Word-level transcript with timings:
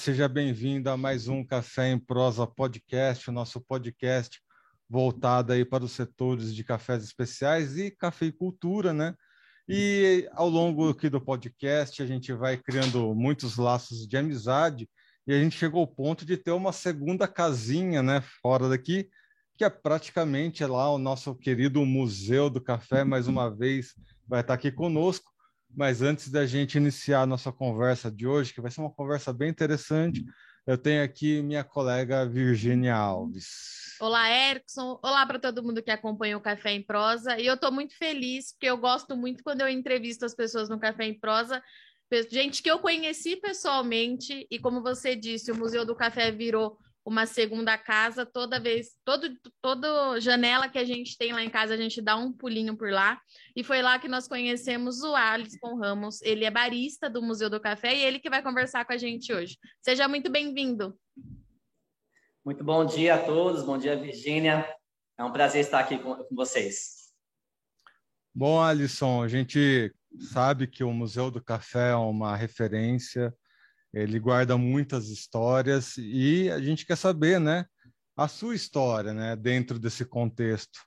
Seja 0.00 0.26
bem-vindo 0.26 0.88
a 0.88 0.96
mais 0.96 1.28
um 1.28 1.44
Café 1.44 1.90
em 1.90 1.98
Prosa 1.98 2.46
Podcast, 2.46 3.28
o 3.28 3.32
nosso 3.34 3.60
podcast 3.60 4.40
voltado 4.88 5.52
aí 5.52 5.62
para 5.62 5.84
os 5.84 5.92
setores 5.92 6.54
de 6.54 6.64
cafés 6.64 7.04
especiais 7.04 7.76
e 7.76 7.90
cafeicultura, 7.90 8.94
né? 8.94 9.14
E 9.68 10.26
ao 10.32 10.48
longo 10.48 10.88
aqui 10.88 11.10
do 11.10 11.20
podcast 11.20 12.02
a 12.02 12.06
gente 12.06 12.32
vai 12.32 12.56
criando 12.56 13.14
muitos 13.14 13.58
laços 13.58 14.08
de 14.08 14.16
amizade 14.16 14.88
e 15.26 15.34
a 15.34 15.38
gente 15.38 15.58
chegou 15.58 15.82
ao 15.82 15.86
ponto 15.86 16.24
de 16.24 16.38
ter 16.38 16.52
uma 16.52 16.72
segunda 16.72 17.28
casinha, 17.28 18.02
né, 18.02 18.22
fora 18.40 18.70
daqui, 18.70 19.06
que 19.54 19.64
é 19.64 19.68
praticamente 19.68 20.64
lá 20.64 20.90
o 20.90 20.96
nosso 20.96 21.34
querido 21.34 21.84
Museu 21.84 22.48
do 22.48 22.58
Café, 22.58 23.04
mais 23.04 23.28
uma 23.28 23.54
vez 23.54 23.92
vai 24.26 24.40
estar 24.40 24.54
aqui 24.54 24.72
conosco. 24.72 25.30
Mas 25.76 26.02
antes 26.02 26.30
da 26.30 26.46
gente 26.46 26.76
iniciar 26.76 27.22
a 27.22 27.26
nossa 27.26 27.52
conversa 27.52 28.10
de 28.10 28.26
hoje, 28.26 28.52
que 28.52 28.60
vai 28.60 28.70
ser 28.70 28.80
uma 28.80 28.90
conversa 28.90 29.32
bem 29.32 29.48
interessante, 29.48 30.24
eu 30.66 30.76
tenho 30.76 31.02
aqui 31.02 31.42
minha 31.42 31.64
colega 31.64 32.26
Virginia 32.26 32.94
Alves. 32.94 33.96
Olá, 34.00 34.30
Erickson. 34.30 34.98
Olá 35.02 35.26
para 35.26 35.38
todo 35.38 35.62
mundo 35.62 35.82
que 35.82 35.90
acompanha 35.90 36.36
o 36.36 36.40
Café 36.40 36.72
em 36.72 36.82
Prosa. 36.82 37.38
E 37.38 37.46
eu 37.46 37.54
estou 37.54 37.70
muito 37.70 37.96
feliz, 37.96 38.52
porque 38.52 38.66
eu 38.66 38.78
gosto 38.78 39.16
muito 39.16 39.44
quando 39.44 39.60
eu 39.60 39.68
entrevisto 39.68 40.24
as 40.24 40.34
pessoas 40.34 40.68
no 40.68 40.80
Café 40.80 41.04
em 41.04 41.18
Prosa, 41.18 41.62
gente 42.30 42.62
que 42.62 42.70
eu 42.70 42.78
conheci 42.78 43.36
pessoalmente, 43.36 44.46
e 44.50 44.58
como 44.58 44.82
você 44.82 45.14
disse, 45.14 45.52
o 45.52 45.56
Museu 45.56 45.84
do 45.84 45.94
Café 45.94 46.30
virou 46.30 46.78
uma 47.04 47.26
segunda 47.26 47.76
casa 47.78 48.26
toda 48.26 48.60
vez, 48.60 48.96
todo, 49.04 49.28
toda 49.60 50.20
janela 50.20 50.68
que 50.68 50.78
a 50.78 50.84
gente 50.84 51.16
tem 51.16 51.32
lá 51.32 51.42
em 51.42 51.50
casa, 51.50 51.74
a 51.74 51.76
gente 51.76 52.00
dá 52.00 52.16
um 52.16 52.32
pulinho 52.32 52.76
por 52.76 52.90
lá. 52.90 53.20
E 53.56 53.64
foi 53.64 53.82
lá 53.82 53.98
que 53.98 54.08
nós 54.08 54.28
conhecemos 54.28 55.02
o 55.02 55.14
Alisson 55.14 55.76
Ramos. 55.76 56.20
Ele 56.22 56.44
é 56.44 56.50
barista 56.50 57.08
do 57.08 57.22
Museu 57.22 57.48
do 57.48 57.60
Café 57.60 57.94
e 57.94 58.04
ele 58.04 58.18
que 58.18 58.30
vai 58.30 58.42
conversar 58.42 58.84
com 58.84 58.92
a 58.92 58.98
gente 58.98 59.32
hoje. 59.32 59.58
Seja 59.82 60.06
muito 60.06 60.30
bem-vindo. 60.30 60.98
Muito 62.44 62.64
bom 62.64 62.84
dia 62.84 63.14
a 63.14 63.22
todos, 63.22 63.64
bom 63.64 63.78
dia, 63.78 63.96
Virgínia. 63.96 64.66
É 65.18 65.24
um 65.24 65.32
prazer 65.32 65.62
estar 65.62 65.80
aqui 65.80 65.98
com, 65.98 66.14
com 66.14 66.34
vocês. 66.34 67.12
Bom, 68.34 68.60
Alisson, 68.60 69.22
a 69.22 69.28
gente 69.28 69.94
sabe 70.18 70.66
que 70.66 70.84
o 70.84 70.92
Museu 70.92 71.30
do 71.30 71.42
Café 71.42 71.90
é 71.90 71.96
uma 71.96 72.36
referência 72.36 73.34
ele 73.92 74.18
guarda 74.18 74.56
muitas 74.56 75.08
histórias 75.08 75.96
e 75.96 76.50
a 76.50 76.60
gente 76.60 76.86
quer 76.86 76.96
saber, 76.96 77.40
né, 77.40 77.66
a 78.16 78.28
sua 78.28 78.54
história, 78.54 79.12
né, 79.12 79.34
dentro 79.36 79.78
desse 79.78 80.04
contexto. 80.04 80.80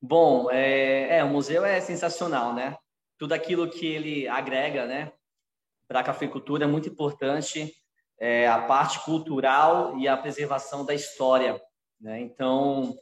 Bom, 0.00 0.50
é, 0.50 1.18
é, 1.18 1.24
o 1.24 1.28
museu 1.28 1.64
é 1.64 1.78
sensacional, 1.80 2.54
né? 2.54 2.74
Tudo 3.18 3.34
aquilo 3.34 3.68
que 3.68 3.84
ele 3.84 4.26
agrega, 4.26 4.86
né, 4.86 5.12
para 5.86 6.00
a 6.00 6.04
cafeicultura 6.04 6.64
é 6.64 6.68
muito 6.68 6.88
importante, 6.88 7.74
é, 8.18 8.48
a 8.48 8.62
parte 8.62 9.04
cultural 9.04 9.98
e 9.98 10.08
a 10.08 10.16
preservação 10.16 10.86
da 10.86 10.94
história, 10.94 11.60
né? 12.00 12.20
Então, 12.20 12.96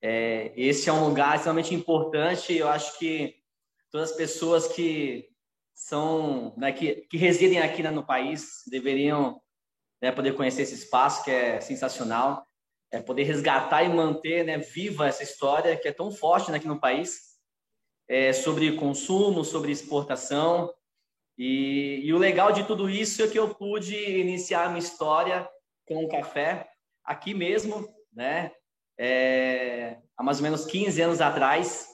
é, 0.00 0.52
esse 0.56 0.88
é 0.88 0.92
um 0.92 1.08
lugar 1.08 1.34
extremamente 1.34 1.74
importante. 1.74 2.54
Eu 2.54 2.68
acho 2.68 2.96
que 2.98 3.34
todas 3.90 4.10
as 4.10 4.16
pessoas 4.16 4.68
que 4.68 5.28
são 5.86 6.52
né, 6.56 6.72
que, 6.72 7.06
que 7.08 7.16
residem 7.16 7.60
aqui 7.60 7.80
né, 7.80 7.92
no 7.92 8.04
país 8.04 8.62
deveriam 8.66 9.40
né, 10.02 10.10
poder 10.10 10.34
conhecer 10.34 10.62
esse 10.62 10.74
espaço 10.74 11.22
que 11.22 11.30
é 11.30 11.60
sensacional, 11.60 12.44
é 12.90 13.00
poder 13.00 13.22
resgatar 13.22 13.84
e 13.84 13.88
manter 13.88 14.44
né, 14.44 14.58
viva 14.58 15.06
essa 15.06 15.22
história 15.22 15.76
que 15.76 15.86
é 15.86 15.92
tão 15.92 16.10
forte 16.10 16.50
né, 16.50 16.56
aqui 16.56 16.66
no 16.66 16.80
país, 16.80 17.36
é, 18.08 18.32
sobre 18.32 18.74
consumo, 18.74 19.44
sobre 19.44 19.70
exportação. 19.70 20.74
E, 21.38 22.00
e 22.02 22.12
o 22.12 22.18
legal 22.18 22.50
de 22.50 22.64
tudo 22.64 22.90
isso 22.90 23.22
é 23.22 23.28
que 23.28 23.38
eu 23.38 23.54
pude 23.54 23.94
iniciar 23.94 24.68
minha 24.68 24.80
história 24.80 25.48
com 25.86 26.04
o 26.04 26.08
café 26.08 26.68
aqui 27.04 27.32
mesmo, 27.32 27.88
né? 28.12 28.50
É, 28.98 29.98
há 30.16 30.22
mais 30.22 30.38
ou 30.38 30.42
menos 30.42 30.64
15 30.64 31.00
anos 31.00 31.20
atrás, 31.20 31.86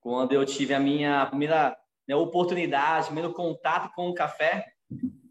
quando 0.00 0.32
eu 0.32 0.44
tive 0.44 0.74
a 0.74 0.80
minha 0.80 1.24
primeira 1.26 1.74
né, 2.08 2.16
oportunidade, 2.16 3.06
primeiro 3.06 3.34
contato 3.34 3.92
com 3.94 4.08
o 4.08 4.14
café 4.14 4.66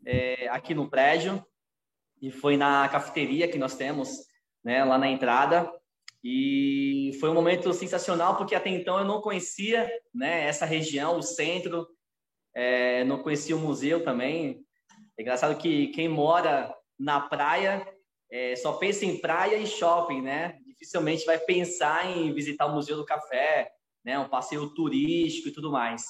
é, 0.06 0.48
aqui 0.50 0.76
no 0.76 0.90
prédio. 0.90 1.44
E 2.22 2.32
foi 2.32 2.56
na 2.56 2.88
cafeteria 2.90 3.48
que 3.48 3.58
nós 3.58 3.76
temos, 3.76 4.10
né, 4.64 4.84
lá 4.84 4.98
na 4.98 5.10
entrada. 5.10 5.72
E 6.24 7.12
foi 7.20 7.30
um 7.30 7.34
momento 7.34 7.74
sensacional, 7.74 8.36
porque 8.36 8.56
até 8.56 8.70
então 8.70 9.00
eu 9.00 9.06
não 9.06 9.22
conhecia 9.22 9.90
né, 10.14 10.46
essa 10.46 10.66
região, 10.66 11.18
o 11.18 11.22
centro, 11.22 11.88
é, 12.56 13.04
não 13.04 13.22
conhecia 13.22 13.56
o 13.56 13.60
museu 13.60 14.04
também. 14.04 14.64
É 15.18 15.22
engraçado 15.22 15.58
que 15.58 15.88
quem 15.88 16.08
mora 16.08 16.76
na 17.00 17.22
praia 17.22 17.88
é, 18.32 18.56
só 18.56 18.74
pensa 18.74 19.06
em 19.06 19.20
praia 19.20 19.58
e 19.58 19.68
shopping, 19.68 20.22
né? 20.22 20.58
Dificilmente 20.66 21.26
vai 21.26 21.38
pensar 21.38 22.06
em 22.06 22.34
visitar 22.34 22.66
o 22.66 22.74
Museu 22.74 22.98
do 22.98 23.06
Café, 23.06 23.72
né? 24.04 24.20
Um 24.20 24.28
passeio 24.28 24.70
turístico 24.74 25.48
e 25.50 25.52
tudo 25.52 25.72
mais. 25.72 26.04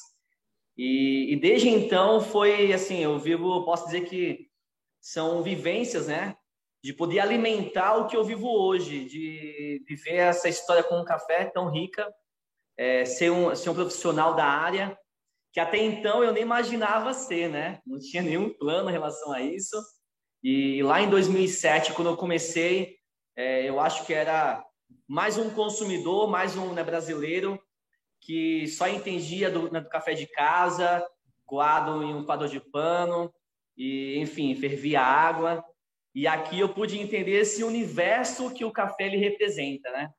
E, 0.77 1.33
e, 1.33 1.39
desde 1.39 1.69
então 1.69 2.21
foi 2.21 2.71
assim, 2.71 2.99
eu 2.99 3.17
vivo, 3.17 3.65
posso 3.65 3.85
dizer 3.85 4.01
que 4.05 4.47
são 5.01 5.41
vivências, 5.41 6.07
né? 6.07 6.35
De 6.83 6.93
poder 6.93 7.19
alimentar 7.19 7.95
o 7.95 8.07
que 8.07 8.15
eu 8.15 8.23
vivo 8.23 8.47
hoje, 8.47 9.05
de 9.05 9.83
viver 9.87 10.17
essa 10.17 10.47
história 10.47 10.83
com 10.83 10.99
um 10.99 11.05
café 11.05 11.45
tão 11.45 11.71
rica, 11.71 12.07
é, 12.77 13.03
ser, 13.05 13.31
um, 13.31 13.55
ser 13.55 13.71
um 13.71 13.73
profissional 13.73 14.35
da 14.35 14.45
área, 14.45 14.95
que 15.51 15.59
até 15.59 15.79
então 15.79 16.23
eu 16.23 16.31
nem 16.31 16.43
imaginava 16.43 17.11
ser, 17.13 17.49
né? 17.49 17.81
Não 17.83 17.97
tinha 17.97 18.21
nenhum 18.21 18.53
plano 18.53 18.89
em 18.89 18.93
relação 18.93 19.31
a 19.31 19.41
isso. 19.41 19.75
E 20.43 20.83
lá 20.83 21.01
em 21.01 21.09
2007, 21.09 21.93
quando 21.93 22.09
eu 22.09 22.17
comecei, 22.17 22.97
é, 23.35 23.67
eu 23.67 23.79
acho 23.79 24.05
que 24.05 24.13
era 24.13 24.63
mais 25.07 25.37
um 25.37 25.49
consumidor, 25.49 26.29
mais 26.29 26.55
um 26.55 26.73
né, 26.73 26.83
brasileiro 26.83 27.59
que 28.21 28.67
só 28.67 28.87
entendia 28.87 29.49
do, 29.49 29.71
né, 29.71 29.81
do 29.81 29.89
café 29.89 30.13
de 30.13 30.27
casa, 30.27 31.05
coado 31.45 32.03
em 32.03 32.13
um 32.13 32.25
coador 32.25 32.47
de 32.47 32.59
pano, 32.59 33.33
e 33.77 34.17
enfim, 34.19 34.53
fervia 34.55 35.01
água. 35.01 35.63
E 36.13 36.27
aqui 36.27 36.59
eu 36.59 36.69
pude 36.69 36.99
entender 36.99 37.39
esse 37.39 37.63
universo 37.63 38.53
que 38.53 38.65
o 38.65 38.71
café 38.71 39.05
ele 39.05 39.17
representa, 39.17 39.91
né? 39.91 40.09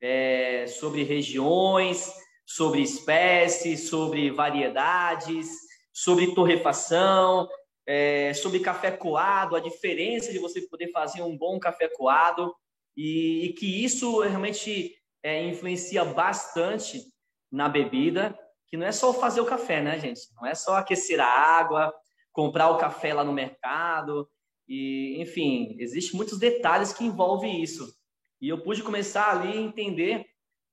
É, 0.00 0.66
sobre 0.66 1.04
regiões, 1.04 2.12
sobre 2.44 2.82
espécies, 2.82 3.88
sobre 3.88 4.30
variedades, 4.30 5.48
sobre 5.92 6.34
torrefação, 6.34 7.48
é, 7.86 8.32
sobre 8.34 8.60
café 8.60 8.90
coado, 8.90 9.56
a 9.56 9.60
diferença 9.60 10.32
de 10.32 10.38
você 10.38 10.62
poder 10.62 10.88
fazer 10.90 11.22
um 11.22 11.36
bom 11.36 11.58
café 11.58 11.88
coado 11.88 12.54
e, 12.96 13.46
e 13.46 13.52
que 13.54 13.84
isso 13.84 14.20
realmente 14.20 14.94
é, 15.22 15.42
influencia 15.44 16.04
bastante 16.04 17.11
na 17.52 17.68
bebida, 17.68 18.36
que 18.66 18.76
não 18.76 18.86
é 18.86 18.92
só 18.92 19.12
fazer 19.12 19.42
o 19.42 19.46
café, 19.46 19.82
né, 19.82 19.98
gente? 19.98 20.20
Não 20.34 20.46
é 20.46 20.54
só 20.54 20.76
aquecer 20.76 21.20
a 21.20 21.26
água, 21.26 21.94
comprar 22.32 22.70
o 22.70 22.78
café 22.78 23.12
lá 23.12 23.22
no 23.22 23.32
mercado, 23.32 24.26
e, 24.66 25.20
enfim, 25.20 25.76
existem 25.78 26.16
muitos 26.16 26.38
detalhes 26.38 26.92
que 26.92 27.04
envolvem 27.04 27.62
isso. 27.62 27.94
E 28.40 28.48
eu 28.48 28.62
pude 28.62 28.82
começar 28.82 29.30
ali 29.30 29.52
a 29.52 29.60
entender 29.60 30.24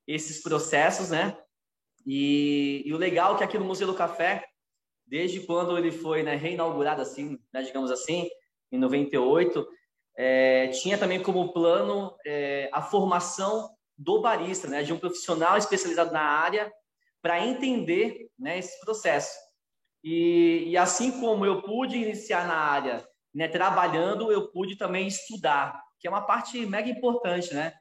esses 0.07 0.41
processos, 0.41 1.09
né? 1.09 1.37
E, 2.05 2.81
e 2.85 2.93
o 2.93 2.97
legal 2.97 3.35
é 3.35 3.37
que 3.37 3.43
aqui 3.43 3.57
no 3.57 3.65
Museu 3.65 3.85
do 3.85 3.93
Café, 3.93 4.45
desde 5.05 5.41
quando 5.41 5.77
ele 5.77 5.91
foi 5.91 6.23
né, 6.23 6.35
reinaugurado, 6.35 7.01
assim, 7.01 7.37
né, 7.53 7.61
digamos 7.61 7.91
assim, 7.91 8.29
em 8.71 8.77
98, 8.77 9.67
é, 10.15 10.67
tinha 10.69 10.97
também 10.97 11.21
como 11.21 11.51
plano 11.51 12.15
é, 12.25 12.69
a 12.71 12.81
formação 12.81 13.69
do 13.99 14.21
barista, 14.21 14.65
né, 14.67 14.81
de 14.81 14.93
um 14.93 14.97
profissional 14.97 15.57
especializado 15.57 16.13
na 16.13 16.21
área 16.21 16.71
para 17.21 17.45
entender 17.45 18.29
né, 18.39 18.57
esse 18.57 18.79
processo. 18.79 19.37
E, 20.01 20.63
e, 20.67 20.77
assim 20.77 21.19
como 21.19 21.45
eu 21.45 21.61
pude 21.61 21.97
iniciar 21.97 22.47
na 22.47 22.55
área, 22.55 23.05
né, 23.35 23.49
trabalhando, 23.49 24.31
eu 24.31 24.49
pude 24.51 24.77
também 24.77 25.05
estudar, 25.05 25.77
que 25.99 26.07
é 26.07 26.09
uma 26.09 26.25
parte 26.25 26.65
mega 26.65 26.89
importante, 26.89 27.53
né? 27.53 27.73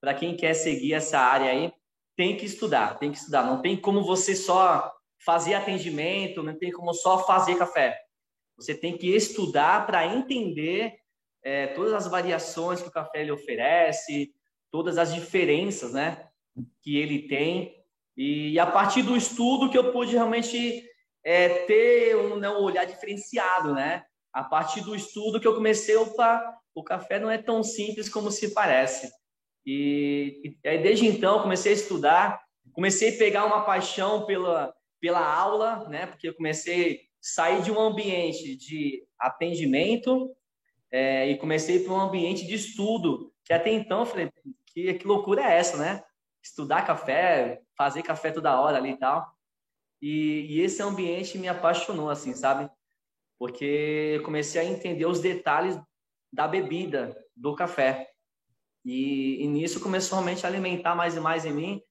Para 0.00 0.14
quem 0.14 0.34
quer 0.34 0.54
seguir 0.54 0.94
essa 0.94 1.18
área 1.18 1.50
aí, 1.50 1.70
tem 2.16 2.34
que 2.34 2.46
estudar, 2.46 2.98
tem 2.98 3.12
que 3.12 3.18
estudar. 3.18 3.44
Não 3.44 3.60
tem 3.60 3.76
como 3.76 4.02
você 4.02 4.34
só 4.34 4.90
fazer 5.22 5.52
atendimento, 5.52 6.42
não 6.42 6.56
tem 6.56 6.72
como 6.72 6.94
só 6.94 7.26
fazer 7.26 7.58
café. 7.58 7.98
Você 8.56 8.74
tem 8.74 8.96
que 8.96 9.14
estudar 9.14 9.86
para 9.86 10.06
entender 10.06 10.94
é, 11.44 11.66
todas 11.68 11.92
as 11.92 12.06
variações 12.06 12.80
que 12.80 12.88
o 12.88 12.92
café 12.92 13.22
lhe 13.22 13.30
oferece, 13.30 14.32
todas 14.76 14.98
as 14.98 15.14
diferenças, 15.14 15.94
né, 15.94 16.28
que 16.82 16.98
ele 16.98 17.26
tem. 17.26 17.74
E 18.14 18.58
a 18.58 18.66
partir 18.66 19.02
do 19.02 19.16
estudo 19.16 19.70
que 19.70 19.78
eu 19.78 19.90
pude 19.90 20.12
realmente 20.12 20.84
é, 21.24 21.48
ter 21.64 22.14
um, 22.14 22.36
né, 22.36 22.50
um 22.50 22.62
olhar 22.62 22.84
diferenciado, 22.84 23.72
né? 23.72 24.04
A 24.34 24.44
partir 24.44 24.82
do 24.82 24.94
estudo 24.94 25.40
que 25.40 25.48
eu 25.48 25.54
comecei, 25.54 25.96
opa, 25.96 26.42
o 26.74 26.84
café 26.84 27.18
não 27.18 27.30
é 27.30 27.38
tão 27.38 27.62
simples 27.62 28.06
como 28.10 28.30
se 28.30 28.52
parece. 28.52 29.10
E, 29.64 30.54
e 30.62 30.78
desde 30.78 31.06
então 31.06 31.40
comecei 31.40 31.72
a 31.72 31.74
estudar, 31.74 32.42
comecei 32.74 33.14
a 33.14 33.18
pegar 33.18 33.46
uma 33.46 33.62
paixão 33.62 34.26
pela, 34.26 34.74
pela 35.00 35.26
aula, 35.26 35.88
né? 35.88 36.04
Porque 36.04 36.28
eu 36.28 36.34
comecei 36.34 37.00
saí 37.18 37.62
de 37.62 37.72
um 37.72 37.80
ambiente 37.80 38.54
de 38.54 39.02
atendimento 39.18 40.36
é, 40.92 41.30
e 41.30 41.38
comecei 41.38 41.80
para 41.80 41.94
um 41.94 42.00
ambiente 42.00 42.46
de 42.46 42.54
estudo, 42.54 43.32
que 43.42 43.54
até 43.54 43.72
então 43.72 44.04
falei, 44.04 44.30
que, 44.76 44.92
que 44.92 45.06
loucura 45.06 45.42
é 45.42 45.56
essa, 45.56 45.78
né? 45.78 46.04
Estudar 46.42 46.86
café, 46.86 47.62
fazer 47.78 48.02
café 48.02 48.30
toda 48.30 48.60
hora 48.60 48.76
ali 48.76 48.90
e 48.90 48.98
tal. 48.98 49.26
E, 50.02 50.46
e 50.50 50.60
esse 50.60 50.82
ambiente 50.82 51.38
me 51.38 51.48
apaixonou, 51.48 52.10
assim, 52.10 52.34
sabe? 52.34 52.70
Porque 53.38 54.16
eu 54.16 54.22
comecei 54.22 54.60
a 54.60 54.64
entender 54.64 55.06
os 55.06 55.18
detalhes 55.18 55.80
da 56.30 56.46
bebida, 56.46 57.16
do 57.34 57.56
café. 57.56 58.10
E, 58.84 59.42
e 59.42 59.48
nisso 59.48 59.80
começou 59.80 60.18
realmente 60.18 60.44
a 60.44 60.48
alimentar 60.48 60.94
mais 60.94 61.16
e 61.16 61.20
mais 61.20 61.46
em 61.46 61.52
mim. 61.52 61.82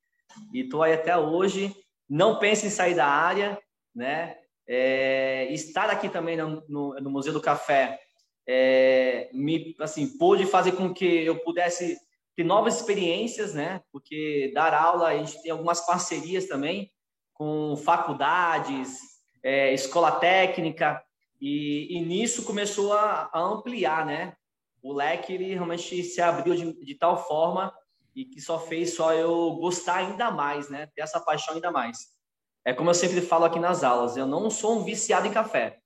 E 0.53 0.61
estou 0.61 0.83
aí 0.83 0.93
até 0.93 1.17
hoje. 1.17 1.75
Não 2.07 2.37
pense 2.37 2.67
em 2.67 2.69
sair 2.69 2.93
da 2.93 3.07
área, 3.07 3.59
né? 3.95 4.37
É, 4.67 5.51
estar 5.51 5.89
aqui 5.89 6.07
também 6.07 6.37
no, 6.37 6.63
no, 6.69 6.93
no 6.95 7.09
Museu 7.09 7.33
do 7.33 7.41
Café 7.41 7.99
é, 8.47 9.29
me 9.33 9.75
assim 9.79 10.17
pôde 10.17 10.45
fazer 10.45 10.73
com 10.73 10.93
que 10.93 11.05
eu 11.05 11.39
pudesse 11.39 11.97
ter 12.35 12.43
novas 12.43 12.77
experiências, 12.77 13.53
né? 13.53 13.81
Porque 13.91 14.51
dar 14.53 14.73
aula 14.73 15.07
a 15.07 15.17
gente 15.17 15.41
tem 15.41 15.51
algumas 15.51 15.85
parcerias 15.85 16.47
também 16.47 16.91
com 17.33 17.75
faculdades, 17.77 18.97
é, 19.43 19.73
escola 19.73 20.11
técnica 20.11 21.01
e, 21.39 21.97
e, 21.97 22.01
nisso 22.01 22.43
começou 22.43 22.93
a, 22.93 23.29
a, 23.31 23.39
ampliar, 23.39 24.05
né? 24.05 24.35
O 24.81 24.93
leque 24.93 25.33
ele 25.33 25.53
realmente 25.53 26.03
se 26.03 26.21
abriu 26.21 26.55
de, 26.55 26.73
de 26.85 26.95
tal 26.95 27.27
forma 27.27 27.73
e 28.15 28.25
que 28.25 28.39
só 28.39 28.59
fez 28.59 28.95
só 28.95 29.13
eu 29.13 29.51
gostar 29.55 29.97
ainda 29.97 30.31
mais, 30.31 30.69
né? 30.69 30.87
Ter 30.95 31.01
essa 31.01 31.19
paixão 31.19 31.55
ainda 31.55 31.71
mais. 31.71 32.15
É 32.63 32.73
como 32.73 32.89
eu 32.89 32.93
sempre 32.93 33.21
falo 33.21 33.45
aqui 33.45 33.59
nas 33.59 33.83
aulas, 33.83 34.17
eu 34.17 34.25
não 34.25 34.49
sou 34.49 34.79
um 34.79 34.83
viciado 34.83 35.27
em 35.27 35.31
café. 35.31 35.77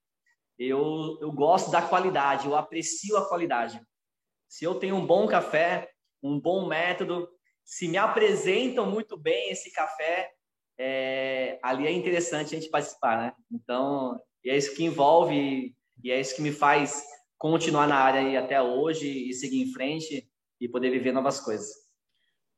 Eu, 0.57 1.17
eu 1.21 1.31
gosto 1.31 1.71
da 1.71 1.81
qualidade, 1.81 2.47
eu 2.47 2.55
aprecio 2.55 3.17
a 3.17 3.27
qualidade. 3.27 3.81
Se 4.47 4.65
eu 4.65 4.75
tenho 4.75 4.95
um 4.95 5.05
bom 5.05 5.27
café, 5.27 5.89
um 6.21 6.39
bom 6.39 6.67
método, 6.67 7.29
se 7.63 7.87
me 7.87 7.97
apresentam 7.97 8.89
muito 8.89 9.17
bem 9.17 9.51
esse 9.51 9.71
café, 9.71 10.31
é, 10.77 11.59
ali 11.61 11.85
é 11.85 11.91
interessante 11.91 12.55
a 12.55 12.59
gente 12.59 12.69
participar, 12.69 13.17
né? 13.17 13.33
Então, 13.51 14.19
é 14.45 14.57
isso 14.57 14.75
que 14.75 14.83
envolve 14.83 15.75
e 16.03 16.11
é 16.11 16.19
isso 16.19 16.35
que 16.35 16.41
me 16.41 16.51
faz 16.51 17.03
continuar 17.37 17.87
na 17.87 17.97
área 17.97 18.21
aí 18.21 18.37
até 18.37 18.61
hoje 18.61 19.29
e 19.29 19.33
seguir 19.33 19.61
em 19.61 19.71
frente 19.71 20.29
e 20.59 20.67
poder 20.67 20.89
viver 20.89 21.11
novas 21.11 21.39
coisas. 21.39 21.67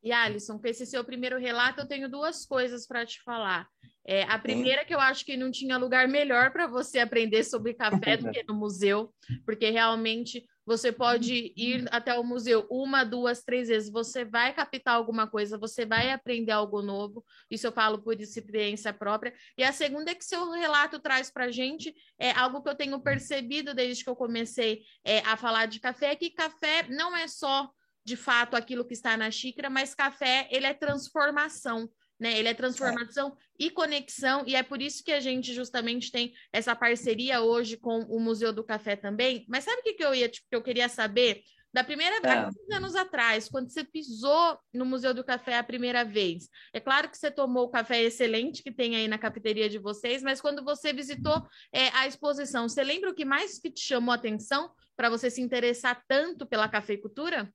E 0.04 0.12
Alisson, 0.12 0.58
com 0.58 0.68
esse 0.68 0.86
seu 0.86 1.04
primeiro 1.04 1.38
relato, 1.38 1.82
eu 1.82 1.88
tenho 1.88 2.10
duas 2.10 2.46
coisas 2.46 2.88
para 2.88 3.06
te 3.06 3.22
falar. 3.22 3.68
É, 4.06 4.24
a 4.24 4.40
primeira 4.40 4.84
que 4.84 4.96
eu 4.96 5.00
acho 5.00 5.24
que 5.24 5.38
não 5.38 5.52
tinha 5.52 5.78
lugar 5.78 6.08
melhor 6.08 6.52
para 6.52 6.66
você 6.66 6.98
aprender 6.98 7.44
sobre 7.44 7.76
café 7.76 8.18
do 8.18 8.30
que 8.32 8.44
no 8.44 8.56
museu, 8.56 9.14
porque 9.46 9.70
realmente 9.70 10.44
você 10.66 10.92
pode 10.92 11.54
ir 11.56 11.88
até 11.92 12.18
o 12.18 12.24
museu 12.24 12.68
uma, 12.70 13.04
duas, 13.04 13.44
três 13.44 13.68
vezes, 13.68 13.92
você 13.92 14.24
vai 14.24 14.54
captar 14.54 14.96
alguma 14.96 15.28
coisa, 15.28 15.58
você 15.58 15.86
vai 15.86 16.12
aprender 16.12 16.52
algo 16.52 16.82
novo. 16.82 17.24
Isso 17.50 17.68
eu 17.68 17.72
falo 17.72 18.02
por 18.02 18.20
experiência 18.20 18.94
própria. 18.94 19.34
E 19.58 19.64
a 19.64 19.72
segunda 19.72 20.12
é 20.12 20.16
que 20.16 20.26
seu 20.26 20.50
relato 20.52 21.00
traz 21.00 21.32
para 21.32 21.46
a 21.46 21.52
gente 21.52 21.94
é 22.20 22.32
algo 22.32 22.62
que 22.62 22.70
eu 22.70 22.76
tenho 22.76 23.00
percebido 23.02 23.74
desde 23.74 24.04
que 24.04 24.10
eu 24.10 24.16
comecei 24.16 24.84
é, 25.04 25.20
a 25.20 25.36
falar 25.36 25.66
de 25.66 25.80
café, 25.80 26.12
é 26.12 26.16
que 26.16 26.30
café 26.30 26.88
não 26.90 27.16
é 27.16 27.28
só 27.28 27.70
de 28.04 28.16
fato 28.16 28.56
aquilo 28.56 28.86
que 28.86 28.94
está 28.94 29.16
na 29.16 29.30
xícara, 29.30 29.70
mas 29.70 29.94
café 29.94 30.48
ele 30.52 30.66
é 30.66 30.74
transformação 30.74 31.90
né? 32.22 32.38
Ele 32.38 32.48
é 32.48 32.54
transformação 32.54 33.30
é. 33.30 33.66
e 33.66 33.72
conexão, 33.72 34.44
e 34.46 34.56
é 34.56 34.62
por 34.62 34.80
isso 34.80 35.04
que 35.04 35.12
a 35.12 35.20
gente 35.20 35.52
justamente 35.56 36.12
tem 36.12 36.32
essa 36.54 36.76
parceria 36.76 37.42
hoje 37.42 37.78
com 37.78 38.02
o 38.02 38.20
Museu 38.20 38.54
do 38.54 38.64
Café 38.64 38.96
também. 38.96 39.44
Mas 39.50 39.64
sabe 39.64 39.82
o 39.82 39.84
que, 39.84 39.94
que 39.94 40.06
eu 40.06 40.14
ia, 40.14 40.30
tipo, 40.30 40.48
que 40.48 40.56
eu 40.56 40.62
queria 40.62 40.88
saber? 40.88 41.42
Da 41.74 41.84
primeira 41.84 42.22
vez, 42.22 42.54
é. 42.70 42.76
anos 42.76 42.96
atrás, 42.96 43.50
quando 43.50 43.72
você 43.72 43.84
pisou 43.84 44.60
no 44.72 44.86
Museu 44.86 45.16
do 45.16 45.24
Café 45.24 45.58
a 45.58 45.64
primeira 45.64 46.06
vez, 46.06 46.48
é 46.74 46.80
claro 46.80 47.10
que 47.10 47.18
você 47.18 47.32
tomou 47.32 47.64
o 47.64 47.70
café 47.70 48.04
excelente 48.04 48.62
que 48.62 48.72
tem 48.72 48.96
aí 48.98 49.08
na 49.08 49.18
cafeteria 49.18 49.70
de 49.70 49.80
vocês, 49.80 50.22
mas 50.22 50.42
quando 50.42 50.64
você 50.64 50.94
visitou 50.94 51.42
é, 51.74 51.88
a 51.96 52.06
exposição, 52.06 52.70
você 52.70 52.84
lembra 52.84 53.10
o 53.10 53.16
que 53.16 53.26
mais 53.26 53.58
que 53.58 53.72
te 53.72 53.82
chamou 53.82 54.12
a 54.12 54.16
atenção 54.16 54.70
para 54.96 55.10
você 55.10 55.32
se 55.32 55.42
interessar 55.42 56.04
tanto 56.08 56.46
pela 56.46 56.68
cafeicultura? 56.68 57.52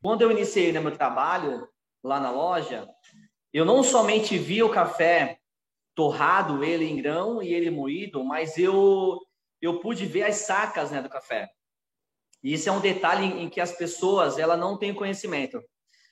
Quando 0.00 0.22
eu 0.22 0.30
iniciei 0.30 0.70
no 0.70 0.82
meu 0.82 0.92
trabalho 0.92 1.66
lá 2.04 2.20
na 2.20 2.30
loja, 2.30 2.86
eu 3.52 3.64
não 3.64 3.82
somente 3.82 4.38
vi 4.38 4.62
o 4.62 4.70
café 4.70 5.38
torrado, 5.94 6.64
ele 6.64 6.86
em 6.86 6.96
grão 6.96 7.42
e 7.42 7.52
ele 7.52 7.70
moído, 7.70 8.24
mas 8.24 8.56
eu 8.56 9.20
eu 9.60 9.78
pude 9.78 10.06
ver 10.06 10.24
as 10.24 10.36
sacas 10.36 10.90
né, 10.90 11.00
do 11.00 11.08
café. 11.08 11.48
E 12.42 12.52
isso 12.54 12.68
é 12.68 12.72
um 12.72 12.80
detalhe 12.80 13.26
em, 13.26 13.48
que 13.48 13.60
as 13.60 13.70
pessoas 13.70 14.36
ela 14.36 14.56
não 14.56 14.76
têm 14.76 14.92
conhecimento. 14.92 15.62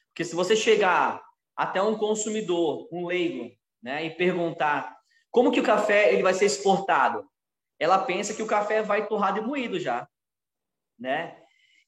Porque 0.08 0.24
se 0.24 0.36
você 0.36 0.54
chegar 0.54 1.20
até 1.56 1.82
um 1.82 1.98
consumidor, 1.98 2.88
um 2.92 3.06
leigo, 3.06 3.50
né, 3.82 4.04
e 4.04 4.10
perguntar 4.10 4.96
como 5.32 5.50
que 5.50 5.58
o 5.58 5.64
café 5.64 6.12
ele 6.12 6.22
vai 6.22 6.32
ser 6.32 6.44
exportado, 6.44 7.28
ela 7.76 7.98
pensa 7.98 8.34
que 8.34 8.42
o 8.42 8.46
café 8.46 8.82
vai 8.82 9.08
torrado 9.08 9.40
e 9.40 9.42
moído 9.42 9.80
já, 9.80 10.08
né? 10.98 11.36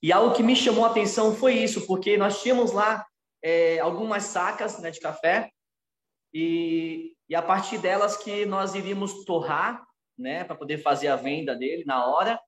E 0.02 0.12
algo 0.12 0.34
que 0.34 0.42
me 0.42 0.56
chamou 0.56 0.84
a 0.84 0.88
atenção 0.88 1.34
foi 1.36 1.54
isso, 1.54 1.86
porque 1.86 2.16
nós 2.16 2.42
tínhamos 2.42 2.72
lá 2.72 3.06
é, 3.42 3.78
algumas 3.80 4.24
sacas 4.24 4.78
né, 4.78 4.90
de 4.90 5.00
café 5.00 5.50
e, 6.32 7.14
e 7.28 7.34
a 7.34 7.42
partir 7.42 7.78
delas 7.78 8.16
que 8.16 8.46
nós 8.46 8.74
iríamos 8.74 9.24
torrar, 9.24 9.84
né, 10.16 10.44
para 10.44 10.54
poder 10.54 10.78
fazer 10.78 11.08
a 11.08 11.16
venda 11.16 11.54
dele 11.54 11.84
na 11.84 12.06
hora 12.06 12.40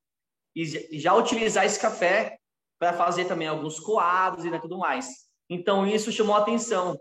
e 0.54 0.64
já 0.98 1.14
utilizar 1.14 1.64
esse 1.64 1.80
café 1.80 2.38
para 2.78 2.92
fazer 2.92 3.24
também 3.24 3.48
alguns 3.48 3.80
coados 3.80 4.44
e 4.44 4.50
né, 4.50 4.58
tudo 4.58 4.78
mais. 4.78 5.24
Então 5.50 5.86
isso 5.86 6.12
chamou 6.12 6.36
atenção, 6.36 6.98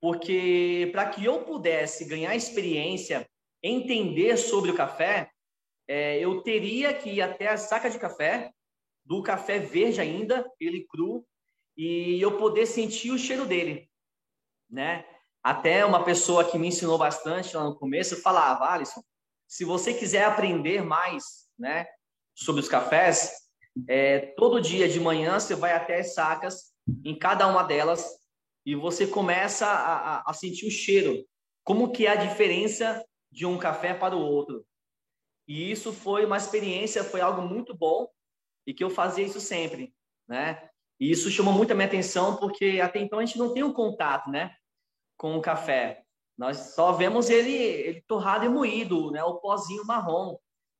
porque 0.00 0.88
para 0.92 1.08
que 1.08 1.24
eu 1.24 1.42
pudesse 1.42 2.04
ganhar 2.04 2.34
experiência, 2.34 3.28
entender 3.62 4.36
sobre 4.36 4.70
o 4.70 4.76
café, 4.76 5.30
é, 5.88 6.18
eu 6.18 6.42
teria 6.42 6.94
que 6.94 7.10
ir 7.10 7.22
até 7.22 7.48
a 7.48 7.56
saca 7.56 7.90
de 7.90 7.98
café, 7.98 8.50
do 9.04 9.22
café 9.22 9.58
verde 9.58 10.00
ainda, 10.00 10.48
ele 10.60 10.84
cru, 10.88 11.24
e 11.76 12.20
eu 12.20 12.38
poder 12.38 12.66
sentir 12.66 13.10
o 13.10 13.18
cheiro 13.18 13.44
dele, 13.44 13.90
né? 14.70 15.04
Até 15.42 15.84
uma 15.84 16.04
pessoa 16.04 16.44
que 16.44 16.58
me 16.58 16.68
ensinou 16.68 16.98
bastante 16.98 17.56
lá 17.56 17.64
no 17.64 17.78
começo 17.78 18.20
falava, 18.20 18.68
Alisson, 18.68 19.02
se 19.46 19.64
você 19.64 19.94
quiser 19.94 20.24
aprender 20.24 20.82
mais, 20.82 21.46
né, 21.58 21.86
sobre 22.34 22.60
os 22.60 22.68
cafés, 22.68 23.32
é, 23.88 24.34
todo 24.36 24.60
dia 24.60 24.88
de 24.88 24.98
manhã 24.98 25.38
você 25.38 25.54
vai 25.54 25.72
até 25.72 26.00
as 26.00 26.14
sacas, 26.14 26.72
em 27.04 27.16
cada 27.16 27.46
uma 27.46 27.62
delas, 27.62 28.18
e 28.64 28.74
você 28.74 29.06
começa 29.06 29.66
a, 29.66 30.16
a, 30.16 30.30
a 30.30 30.32
sentir 30.32 30.66
o 30.66 30.70
cheiro, 30.70 31.24
como 31.62 31.92
que 31.92 32.06
é 32.06 32.10
a 32.10 32.16
diferença 32.16 33.04
de 33.30 33.46
um 33.46 33.58
café 33.58 33.94
para 33.94 34.16
o 34.16 34.20
outro. 34.20 34.66
E 35.46 35.70
isso 35.70 35.92
foi 35.92 36.24
uma 36.24 36.36
experiência, 36.36 37.04
foi 37.04 37.20
algo 37.20 37.42
muito 37.42 37.72
bom 37.74 38.08
e 38.66 38.74
que 38.74 38.82
eu 38.82 38.90
fazia 38.90 39.24
isso 39.24 39.40
sempre, 39.40 39.94
né? 40.26 40.68
E 40.98 41.10
isso 41.10 41.30
chamou 41.30 41.52
muito 41.52 41.72
a 41.72 41.74
minha 41.74 41.86
atenção 41.86 42.36
porque 42.36 42.80
até 42.82 43.00
então 43.00 43.18
a 43.18 43.24
gente 43.24 43.38
não 43.38 43.52
tem 43.52 43.62
um 43.62 43.72
contato, 43.72 44.30
né, 44.30 44.54
com 45.16 45.36
o 45.36 45.42
café. 45.42 46.02
Nós 46.36 46.74
só 46.74 46.92
vemos 46.92 47.30
ele, 47.30 47.52
ele 47.52 48.02
torrado 48.06 48.44
e 48.44 48.48
moído, 48.48 49.10
né, 49.10 49.22
o 49.24 49.38
pozinho 49.40 49.84
marrom. 49.84 50.36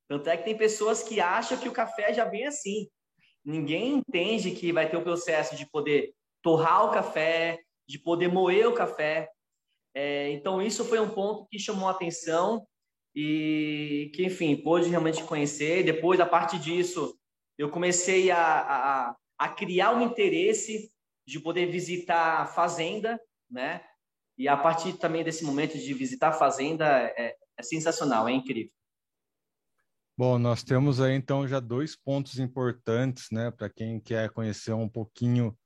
Tanto 0.09 0.29
é 0.29 0.37
que 0.37 0.45
tem 0.45 0.57
pessoas 0.57 1.03
que 1.03 1.21
acham 1.21 1.59
que 1.59 1.69
o 1.69 1.73
café 1.73 2.13
já 2.13 2.25
vem 2.25 2.47
assim. 2.47 2.89
Ninguém 3.45 3.95
entende 3.95 4.51
que 4.53 4.73
vai 4.73 4.89
ter 4.89 4.97
o 4.97 5.03
processo 5.03 5.57
de 5.57 5.69
poder 5.69 6.13
torrar 6.43 6.85
o 6.85 6.91
café, 6.91 7.61
de 7.89 7.99
poder 7.99 8.29
moer 8.29 8.69
o 8.69 8.75
café. 8.75 9.29
É, 9.95 10.31
então 10.31 10.61
isso 10.61 10.85
foi 10.85 11.01
um 11.01 11.09
ponto 11.09 11.47
que 11.51 11.59
chamou 11.59 11.89
a 11.89 11.93
atenção 11.93 12.67
e 13.15 14.11
que, 14.15 14.25
enfim, 14.25 14.57
pôde 14.57 14.89
realmente 14.89 15.25
conhecer. 15.25 15.83
Depois, 15.83 16.21
a 16.21 16.27
partir 16.27 16.59
disso, 16.59 17.19
eu 17.57 17.71
comecei 17.71 18.31
a, 18.31 18.39
a, 18.39 19.17
a 19.39 19.49
criar 19.49 19.95
um 19.95 20.03
interesse 20.03 20.91
de 21.27 21.41
poder 21.41 21.67
visitar 21.67 22.41
a 22.41 22.47
fazenda, 22.47 23.21
né? 23.51 23.83
E 24.39 24.49
a 24.49 24.57
partir 24.57 24.95
também 24.95 25.25
desse 25.25 25.45
momento 25.45 25.79
de 25.79 25.95
visitar 25.95 26.29
a 26.29 26.33
fazenda 26.33 26.87
é, 26.87 27.37
é 27.57 27.63
sensacional, 27.63 28.29
é 28.29 28.33
incrível. 28.33 28.71
Bom, 30.19 30.39
nós 30.39 30.63
temos 30.63 31.01
aí 31.01 31.15
então 31.15 31.47
já 31.47 31.61
dois 31.61 31.95
pontos 31.95 32.39
importantes, 32.39 33.27
né, 33.31 33.51
para 33.51 33.69
quem 33.69 34.01
quer 34.01 34.31
conhecer 34.31 34.73
um 34.73 34.89
pouquinho 34.89 35.57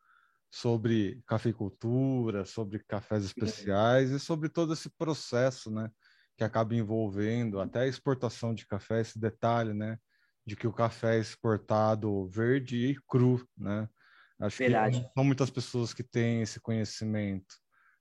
sobre 0.50 1.22
cafeicultura, 1.24 2.44
sobre 2.44 2.80
cafés 2.80 3.24
especiais 3.24 4.10
e 4.10 4.18
sobre 4.18 4.48
todo 4.48 4.72
esse 4.72 4.90
processo, 4.90 5.70
né, 5.70 5.88
que 6.36 6.42
acaba 6.42 6.74
envolvendo 6.74 7.60
até 7.60 7.82
a 7.82 7.86
exportação 7.86 8.52
de 8.52 8.66
café, 8.66 9.00
esse 9.00 9.20
detalhe, 9.20 9.72
né, 9.72 9.96
de 10.46 10.56
que 10.56 10.66
o 10.66 10.72
café 10.72 11.16
é 11.16 11.20
exportado 11.20 12.26
verde 12.28 12.76
e 12.76 12.96
cru, 13.08 13.46
né? 13.56 13.88
Acho 14.40 14.58
Verdade. 14.58 14.96
que 14.96 15.02
não 15.02 15.10
são 15.14 15.24
muitas 15.24 15.50
pessoas 15.50 15.92
que 15.92 16.02
têm 16.02 16.42
esse 16.42 16.58
conhecimento. 16.60 17.54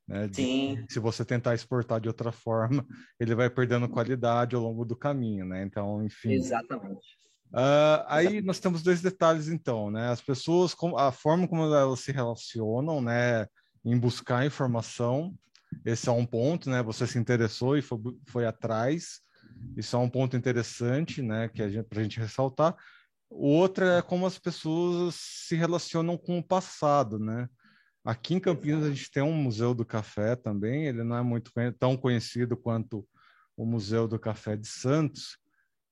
Né? 0.08 0.27
De, 0.27 0.86
se 0.89 1.00
você 1.00 1.24
tentar 1.24 1.53
exportar 1.53 2.00
de 2.00 2.08
outra 2.08 2.31
forma, 2.31 2.86
ele 3.19 3.36
vai 3.36 3.50
perdendo 3.50 3.89
qualidade 3.89 4.55
ao 4.55 4.62
longo 4.62 4.86
do 4.86 4.96
caminho, 4.96 5.46
né? 5.46 5.63
Então, 5.63 6.03
enfim. 6.03 6.31
Exatamente. 6.31 7.19
Uh, 7.53 8.05
aí 8.08 8.41
nós 8.41 8.60
temos 8.60 8.81
dois 8.81 9.01
detalhes, 9.01 9.48
então, 9.48 9.91
né? 9.91 10.10
As 10.10 10.22
pessoas, 10.22 10.75
a 10.98 11.12
forma 11.12 11.48
como 11.48 11.63
elas 11.63 12.00
se 12.00 12.12
relacionam, 12.12 13.01
né? 13.01 13.48
Em 13.84 13.98
buscar 13.98 14.46
informação, 14.46 15.34
esse 15.86 16.10
é 16.10 16.12
um 16.12 16.25
ponto, 16.25 16.69
né? 16.69 16.81
Você 16.84 17.05
se 17.05 17.17
interessou 17.17 17.77
e 17.77 17.81
foi, 17.81 18.00
foi 18.27 18.46
atrás, 18.46 19.22
isso 19.75 19.96
é 19.96 20.00
um 20.00 20.10
ponto 20.10 20.36
interessante, 20.36 21.22
né? 21.22 21.50
Que 21.50 21.62
é 21.62 21.84
para 21.84 22.00
a 22.00 22.03
gente 22.03 22.20
ressaltar. 22.20 22.75
O 23.29 23.48
outro 23.48 23.86
é 23.86 24.01
como 24.01 24.25
as 24.25 24.39
pessoas 24.39 25.15
se 25.15 25.56
relacionam 25.56 26.18
com 26.18 26.39
o 26.39 26.44
passado, 26.44 27.20
né? 27.20 27.48
Aqui 28.03 28.34
em 28.34 28.39
Campinas 28.39 28.86
a 28.86 28.89
gente 28.89 29.12
tem 29.12 29.22
um 29.22 29.34
museu 29.34 29.74
do 29.74 29.86
café 29.86 30.36
também. 30.36 30.88
Ele 30.88 31.03
não 31.03 31.15
é 31.18 31.22
muito 31.22 31.51
tão 31.77 31.96
conhecido 31.96 32.58
quanto 32.58 33.08
o 33.56 33.65
museu 33.65 34.08
do 34.08 34.18
café 34.18 34.56
de 34.56 34.68
Santos, 34.68 35.38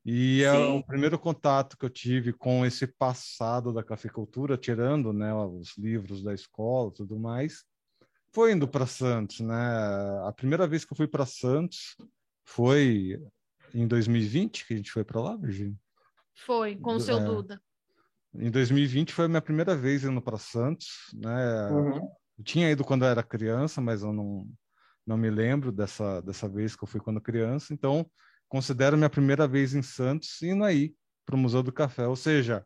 e 0.09 0.41
é 0.41 0.53
o 0.53 0.81
primeiro 0.81 1.19
contato 1.19 1.77
que 1.77 1.83
eu 1.83 1.89
tive 1.89 2.31
com 2.31 2.65
esse 2.65 2.87
passado 2.87 3.73
da 3.73 3.83
cafeicultura, 3.83 4.57
tirando 4.57 5.11
né, 5.11 5.33
os 5.33 5.77
livros 5.77 6.23
da 6.23 6.33
escola 6.33 6.93
tudo 6.93 7.19
mais, 7.19 7.65
foi 8.31 8.53
indo 8.53 8.69
para 8.69 8.85
Santos. 8.85 9.41
Né? 9.41 9.53
A 10.25 10.31
primeira 10.31 10.65
vez 10.65 10.85
que 10.85 10.93
eu 10.93 10.95
fui 10.95 11.09
para 11.09 11.25
Santos 11.25 11.97
foi 12.45 13.21
em 13.73 13.87
2020 13.87 14.65
que 14.65 14.73
a 14.73 14.77
gente 14.77 14.91
foi 14.91 15.03
para 15.03 15.21
lá, 15.21 15.35
Virginia? 15.35 15.75
Foi, 16.45 16.75
com 16.75 16.95
o 16.95 16.99
seu 16.99 17.17
é, 17.17 17.23
Duda. 17.23 17.61
Em 18.35 18.51
2020 18.51 19.13
foi 19.13 19.25
a 19.25 19.27
minha 19.27 19.41
primeira 19.41 19.75
vez 19.75 20.03
indo 20.03 20.21
para 20.21 20.37
Santos. 20.37 20.87
Né? 21.13 21.69
Uhum. 21.71 22.09
Eu 22.37 22.43
tinha 22.43 22.69
ido 22.69 22.83
quando 22.83 23.03
eu 23.03 23.09
era 23.09 23.23
criança, 23.23 23.81
mas 23.81 24.03
eu 24.03 24.13
não, 24.13 24.47
não 25.05 25.17
me 25.17 25.29
lembro 25.29 25.71
dessa, 25.71 26.21
dessa 26.21 26.47
vez 26.47 26.75
que 26.75 26.83
eu 26.83 26.87
fui 26.87 26.99
quando 26.99 27.19
criança. 27.19 27.73
Então, 27.73 28.09
considero 28.47 28.97
minha 28.97 29.09
primeira 29.09 29.47
vez 29.47 29.73
em 29.73 29.81
Santos 29.81 30.41
indo 30.41 30.63
aí 30.63 30.93
para 31.25 31.35
o 31.35 31.39
Museu 31.39 31.63
do 31.63 31.71
Café. 31.71 32.07
Ou 32.07 32.15
seja, 32.15 32.65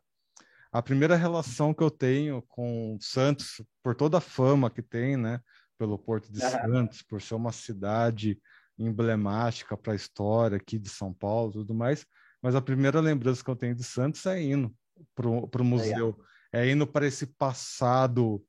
a 0.70 0.82
primeira 0.82 1.16
relação 1.16 1.72
que 1.72 1.82
eu 1.82 1.90
tenho 1.90 2.42
com 2.48 2.98
Santos, 3.00 3.62
por 3.82 3.94
toda 3.94 4.18
a 4.18 4.22
fama 4.22 4.70
que 4.70 4.82
tem, 4.82 5.16
né? 5.16 5.40
Pelo 5.78 5.98
Porto 5.98 6.30
de 6.32 6.40
Santos, 6.40 7.02
por 7.02 7.20
ser 7.20 7.34
uma 7.34 7.50
cidade 7.50 8.40
emblemática 8.86 9.76
para 9.76 9.92
a 9.92 9.96
história 9.96 10.56
aqui 10.56 10.78
de 10.78 10.88
São 10.88 11.12
Paulo 11.12 11.50
e 11.50 11.54
tudo 11.54 11.74
mais. 11.74 12.06
Mas 12.42 12.54
a 12.54 12.60
primeira 12.60 13.00
lembrança 13.00 13.42
que 13.42 13.50
eu 13.50 13.56
tenho 13.56 13.74
de 13.74 13.84
Santos 13.84 14.26
é 14.26 14.42
indo 14.42 14.74
para 15.14 15.62
o 15.62 15.64
museu, 15.64 16.18
é 16.52 16.68
indo 16.68 16.86
para 16.86 17.06
esse 17.06 17.26
passado 17.26 18.44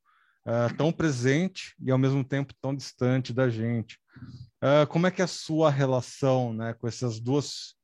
uh, 0.46 0.76
tão 0.78 0.92
presente 0.92 1.76
e 1.80 1.92
ao 1.92 1.98
mesmo 1.98 2.24
tempo 2.24 2.54
tão 2.62 2.76
distante 2.76 3.34
da 3.34 3.50
gente. 3.50 4.00
Uh, 4.64 4.88
como 4.88 5.08
é 5.08 5.12
que 5.12 5.22
é 5.22 5.26
a 5.26 5.28
sua 5.28 5.70
relação, 5.70 6.54
né, 6.54 6.74
com 6.74 6.88
essas 6.88 7.20
duas 7.20 7.76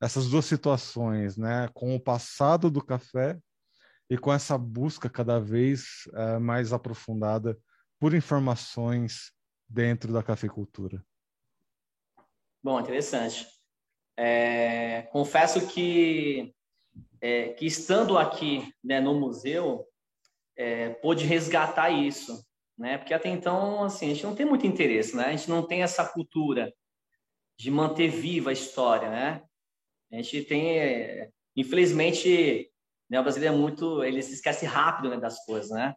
essas 0.00 0.28
duas 0.28 0.44
situações, 0.44 1.38
né, 1.38 1.68
com 1.72 1.96
o 1.96 2.00
passado 2.00 2.70
do 2.70 2.84
café 2.84 3.38
e 4.10 4.18
com 4.18 4.30
essa 4.30 4.58
busca 4.58 5.08
cada 5.08 5.40
vez 5.40 6.06
uh, 6.08 6.38
mais 6.38 6.74
aprofundada 6.74 7.56
por 7.98 8.12
informações 8.12 9.32
dentro 9.66 10.12
da 10.12 10.22
cafeicultura? 10.22 11.02
Bom, 12.64 12.80
interessante. 12.80 13.46
É, 14.16 15.02
confesso 15.12 15.68
que 15.68 16.52
é, 17.20 17.50
que 17.50 17.66
estando 17.66 18.18
aqui 18.18 18.72
né, 18.82 19.00
no 19.00 19.14
museu, 19.14 19.86
é, 20.56 20.90
pôde 20.90 21.24
resgatar 21.24 21.90
isso 21.90 22.44
né? 22.76 22.98
Porque 22.98 23.14
até 23.14 23.28
então, 23.28 23.84
assim, 23.84 24.10
a 24.10 24.14
gente 24.14 24.24
não 24.24 24.34
tem 24.34 24.46
muito 24.46 24.66
interesse, 24.66 25.16
né? 25.16 25.26
A 25.26 25.30
gente 25.30 25.48
não 25.48 25.66
tem 25.66 25.82
essa 25.82 26.04
cultura 26.06 26.72
de 27.58 27.70
manter 27.70 28.08
viva 28.08 28.50
a 28.50 28.52
história, 28.52 29.08
né? 29.08 29.42
A 30.12 30.16
gente 30.16 30.42
tem, 30.42 30.78
é, 30.78 31.30
infelizmente, 31.56 32.70
né, 33.08 33.20
o 33.20 33.22
brasileiro 33.22 33.54
é 33.54 33.58
muito, 33.58 34.02
ele 34.02 34.22
se 34.22 34.34
esquece 34.34 34.66
rápido 34.66 35.10
né, 35.10 35.16
das 35.18 35.44
coisas, 35.44 35.70
né? 35.70 35.94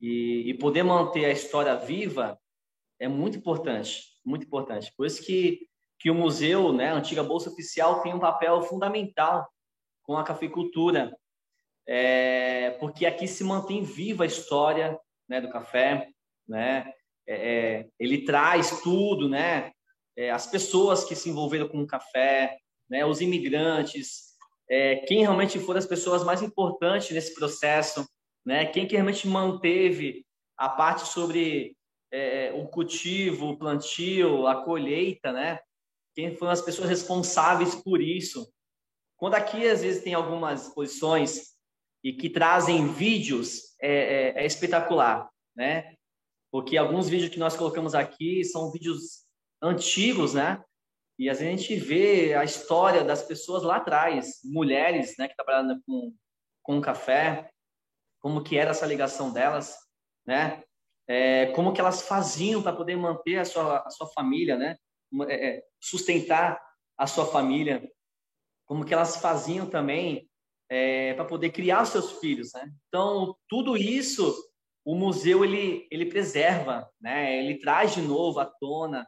E, 0.00 0.50
e, 0.50 0.54
poder 0.54 0.82
manter 0.82 1.24
a 1.24 1.30
história 1.30 1.76
viva 1.76 2.38
é 2.98 3.06
muito 3.06 3.38
importante, 3.38 4.02
muito 4.24 4.46
importante. 4.46 4.92
Por 4.96 5.06
isso 5.06 5.24
que 5.24 5.66
que 6.02 6.10
o 6.10 6.14
museu, 6.16 6.72
né, 6.72 6.90
a 6.90 6.96
antiga 6.96 7.22
bolsa 7.22 7.48
oficial, 7.48 8.02
tem 8.02 8.12
um 8.12 8.18
papel 8.18 8.60
fundamental 8.62 9.48
com 10.02 10.16
a 10.16 10.24
cafeicultura, 10.24 11.16
é, 11.86 12.72
porque 12.80 13.06
aqui 13.06 13.28
se 13.28 13.44
mantém 13.44 13.84
viva 13.84 14.24
a 14.24 14.26
história 14.26 14.98
né, 15.28 15.40
do 15.40 15.48
café, 15.48 16.08
né? 16.46 16.92
É, 17.24 17.34
é, 17.34 17.88
ele 18.00 18.24
traz 18.24 18.80
tudo, 18.82 19.28
né? 19.28 19.70
É, 20.16 20.32
as 20.32 20.44
pessoas 20.44 21.04
que 21.04 21.14
se 21.14 21.30
envolveram 21.30 21.68
com 21.68 21.80
o 21.80 21.86
café, 21.86 22.56
né? 22.90 23.04
Os 23.06 23.20
imigrantes, 23.20 24.32
é, 24.68 24.96
quem 25.06 25.20
realmente 25.20 25.60
foram 25.60 25.78
as 25.78 25.86
pessoas 25.86 26.24
mais 26.24 26.42
importantes 26.42 27.12
nesse 27.12 27.32
processo, 27.32 28.04
né? 28.44 28.66
Quem 28.66 28.88
que 28.88 28.94
realmente 28.96 29.28
manteve 29.28 30.26
a 30.56 30.68
parte 30.68 31.06
sobre 31.06 31.76
é, 32.12 32.52
o 32.52 32.68
cultivo, 32.68 33.48
o 33.48 33.56
plantio, 33.56 34.46
a 34.46 34.62
colheita, 34.62 35.32
né? 35.32 35.58
Quem 36.14 36.36
foram 36.36 36.52
as 36.52 36.60
pessoas 36.60 36.90
responsáveis 36.90 37.74
por 37.74 38.02
isso? 38.02 38.52
Quando 39.16 39.34
aqui 39.34 39.66
às 39.66 39.82
vezes 39.82 40.02
tem 40.02 40.12
algumas 40.12 40.66
exposições 40.66 41.52
e 42.04 42.12
que 42.12 42.28
trazem 42.28 42.92
vídeos 42.92 43.74
é, 43.80 43.92
é, 43.92 44.42
é, 44.42 44.46
espetacular, 44.46 45.30
né? 45.56 45.94
Porque 46.50 46.76
alguns 46.76 47.08
vídeos 47.08 47.30
que 47.30 47.38
nós 47.38 47.56
colocamos 47.56 47.94
aqui 47.94 48.44
são 48.44 48.70
vídeos 48.70 49.24
antigos, 49.62 50.34
né? 50.34 50.62
E 51.18 51.30
às 51.30 51.38
vezes 51.38 51.54
a 51.54 51.56
gente 51.56 51.76
vê 51.76 52.34
a 52.34 52.44
história 52.44 53.04
das 53.04 53.22
pessoas 53.22 53.62
lá 53.62 53.76
atrás, 53.76 54.40
mulheres, 54.44 55.14
né, 55.18 55.28
que 55.28 55.36
trabalham 55.36 55.80
com, 55.86 56.14
com 56.62 56.80
café, 56.80 57.50
como 58.20 58.42
que 58.42 58.56
era 58.56 58.70
essa 58.70 58.86
ligação 58.86 59.32
delas, 59.32 59.76
né? 60.26 60.62
É, 61.08 61.46
como 61.52 61.72
que 61.72 61.80
elas 61.80 62.02
faziam 62.02 62.62
para 62.62 62.76
poder 62.76 62.96
manter 62.96 63.38
a 63.38 63.44
sua, 63.44 63.78
a 63.78 63.90
sua 63.90 64.06
família, 64.08 64.56
né? 64.56 64.76
É, 65.28 65.48
é, 65.48 65.62
sustentar 65.80 66.60
a 66.96 67.06
sua 67.06 67.26
família, 67.26 67.82
como 68.66 68.84
que 68.84 68.94
elas 68.94 69.16
faziam 69.16 69.68
também 69.68 70.28
é, 70.70 71.12
para 71.14 71.24
poder 71.24 71.50
criar 71.50 71.84
seus 71.84 72.12
filhos, 72.18 72.52
né? 72.54 72.72
Então, 72.88 73.36
tudo 73.48 73.76
isso 73.76 74.34
o 74.84 74.94
museu 74.94 75.44
ele, 75.44 75.86
ele 75.90 76.06
preserva, 76.06 76.90
né? 77.00 77.38
Ele 77.38 77.58
traz 77.58 77.94
de 77.94 78.02
novo 78.02 78.40
à 78.40 78.46
tona. 78.46 79.06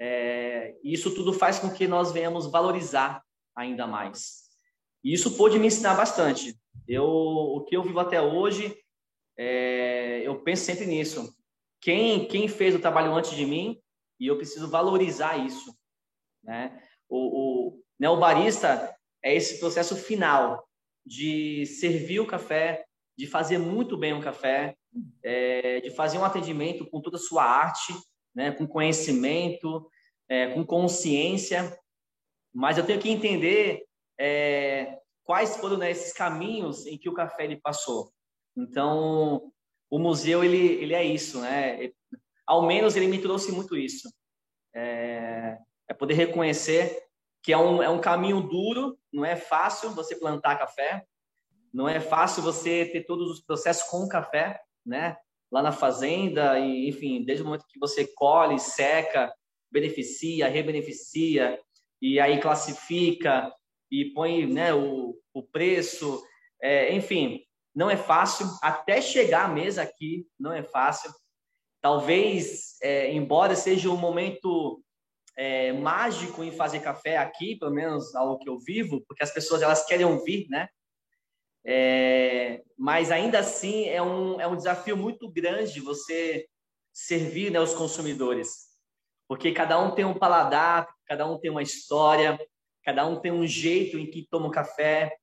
É, 0.00 0.74
isso 0.82 1.14
tudo 1.14 1.32
faz 1.32 1.58
com 1.58 1.70
que 1.70 1.86
nós 1.86 2.10
venhamos 2.10 2.50
valorizar 2.50 3.22
ainda 3.56 3.86
mais. 3.86 4.44
E 5.04 5.12
isso 5.12 5.36
pôde 5.36 5.58
me 5.58 5.68
ensinar 5.68 5.94
bastante. 5.94 6.58
Eu, 6.88 7.04
o 7.04 7.64
que 7.64 7.76
eu 7.76 7.82
vivo 7.82 8.00
até 8.00 8.20
hoje, 8.20 8.76
é, 9.36 10.22
eu 10.24 10.40
penso 10.42 10.64
sempre 10.64 10.86
nisso. 10.86 11.34
Quem, 11.80 12.26
quem 12.26 12.48
fez 12.48 12.74
o 12.74 12.80
trabalho 12.80 13.12
antes 13.12 13.32
de 13.32 13.44
mim, 13.44 13.80
e 14.18 14.26
eu 14.26 14.36
preciso 14.36 14.70
valorizar 14.70 15.36
isso, 15.36 15.74
né? 16.42 16.80
O, 17.08 17.18
o, 17.68 17.82
né, 17.98 18.08
o 18.08 18.18
barista 18.18 18.94
é 19.22 19.34
esse 19.34 19.58
processo 19.58 19.96
final, 19.96 20.66
de 21.04 21.66
servir 21.66 22.20
o 22.20 22.26
café, 22.26 22.84
de 23.16 23.26
fazer 23.26 23.58
muito 23.58 23.96
bem 23.96 24.12
o 24.12 24.22
café, 24.22 24.74
é, 25.22 25.80
de 25.80 25.90
fazer 25.90 26.18
um 26.18 26.24
atendimento 26.24 26.88
com 26.88 27.00
toda 27.00 27.16
a 27.16 27.20
sua 27.20 27.44
arte, 27.44 27.92
né, 28.34 28.52
com 28.52 28.66
conhecimento, 28.66 29.88
é, 30.28 30.48
com 30.54 30.64
consciência. 30.64 31.78
Mas 32.52 32.78
eu 32.78 32.86
tenho 32.86 33.00
que 33.00 33.10
entender 33.10 33.84
é, 34.18 34.98
quais 35.22 35.56
foram 35.56 35.76
né, 35.76 35.90
esses 35.90 36.12
caminhos 36.12 36.86
em 36.86 36.96
que 36.96 37.08
o 37.08 37.14
café 37.14 37.44
ele 37.44 37.60
passou. 37.60 38.12
Então, 38.56 39.52
o 39.90 39.98
museu 39.98 40.44
ele, 40.44 40.82
ele 40.82 40.94
é 40.94 41.04
isso, 41.04 41.40
né? 41.40 41.90
Ao 42.46 42.66
menos 42.66 42.96
ele 42.96 43.06
me 43.06 43.20
trouxe 43.20 43.52
muito 43.52 43.76
isso. 43.76 44.08
É, 44.74 45.58
é 45.88 45.94
poder 45.94 46.14
reconhecer 46.14 47.04
que 47.42 47.52
é 47.52 47.58
um, 47.58 47.82
é 47.82 47.88
um 47.90 48.00
caminho 48.00 48.40
duro, 48.40 48.98
não 49.12 49.24
é 49.24 49.36
fácil 49.36 49.90
você 49.90 50.16
plantar 50.16 50.58
café, 50.58 51.04
não 51.72 51.88
é 51.88 52.00
fácil 52.00 52.42
você 52.42 52.86
ter 52.86 53.04
todos 53.04 53.30
os 53.30 53.40
processos 53.40 53.88
com 53.90 53.98
o 53.98 54.08
café, 54.08 54.60
né? 54.84 55.16
Lá 55.52 55.62
na 55.62 55.72
fazenda, 55.72 56.58
e, 56.58 56.88
enfim, 56.88 57.22
desde 57.24 57.42
o 57.42 57.46
momento 57.46 57.66
que 57.68 57.78
você 57.78 58.06
colhe, 58.14 58.58
seca, 58.58 59.32
beneficia, 59.70 60.48
rebeneficia, 60.48 61.58
e 62.00 62.18
aí 62.18 62.40
classifica 62.40 63.52
e 63.90 64.06
põe 64.06 64.46
né, 64.46 64.72
o, 64.72 65.16
o 65.32 65.42
preço, 65.42 66.22
é, 66.62 66.94
enfim, 66.94 67.44
não 67.74 67.90
é 67.90 67.96
fácil. 67.96 68.46
Até 68.62 69.00
chegar 69.00 69.46
à 69.46 69.48
mesa 69.48 69.82
aqui, 69.82 70.26
não 70.38 70.52
é 70.52 70.62
fácil. 70.62 71.12
Talvez, 71.80 72.76
é, 72.82 73.12
embora 73.12 73.56
seja 73.56 73.90
um 73.90 73.96
momento 73.96 74.82
é, 75.36 75.72
mágico 75.72 76.42
em 76.42 76.52
fazer 76.52 76.80
café 76.80 77.16
aqui, 77.16 77.56
pelo 77.56 77.72
menos 77.72 78.14
ao 78.14 78.38
que 78.38 78.48
eu 78.48 78.58
vivo, 78.58 79.04
porque 79.06 79.22
as 79.22 79.32
pessoas 79.32 79.62
elas 79.62 79.84
querem 79.84 80.06
ouvir, 80.06 80.46
né? 80.48 80.68
É, 81.66 82.62
mas 82.78 83.10
ainda 83.10 83.38
assim 83.38 83.88
é 83.88 84.02
um, 84.02 84.40
é 84.40 84.46
um 84.46 84.56
desafio 84.56 84.96
muito 84.96 85.30
grande 85.30 85.80
você 85.80 86.46
servir 86.92 87.50
né, 87.50 87.58
os 87.58 87.74
consumidores. 87.74 88.74
Porque 89.26 89.52
cada 89.52 89.80
um 89.80 89.94
tem 89.94 90.04
um 90.04 90.14
paladar, 90.14 90.86
cada 91.06 91.26
um 91.26 91.38
tem 91.38 91.50
uma 91.50 91.62
história, 91.62 92.38
cada 92.84 93.06
um 93.06 93.18
tem 93.18 93.32
um 93.32 93.46
jeito 93.46 93.98
em 93.98 94.06
que 94.06 94.28
toma 94.30 94.46
o 94.46 94.50
café, 94.50 95.16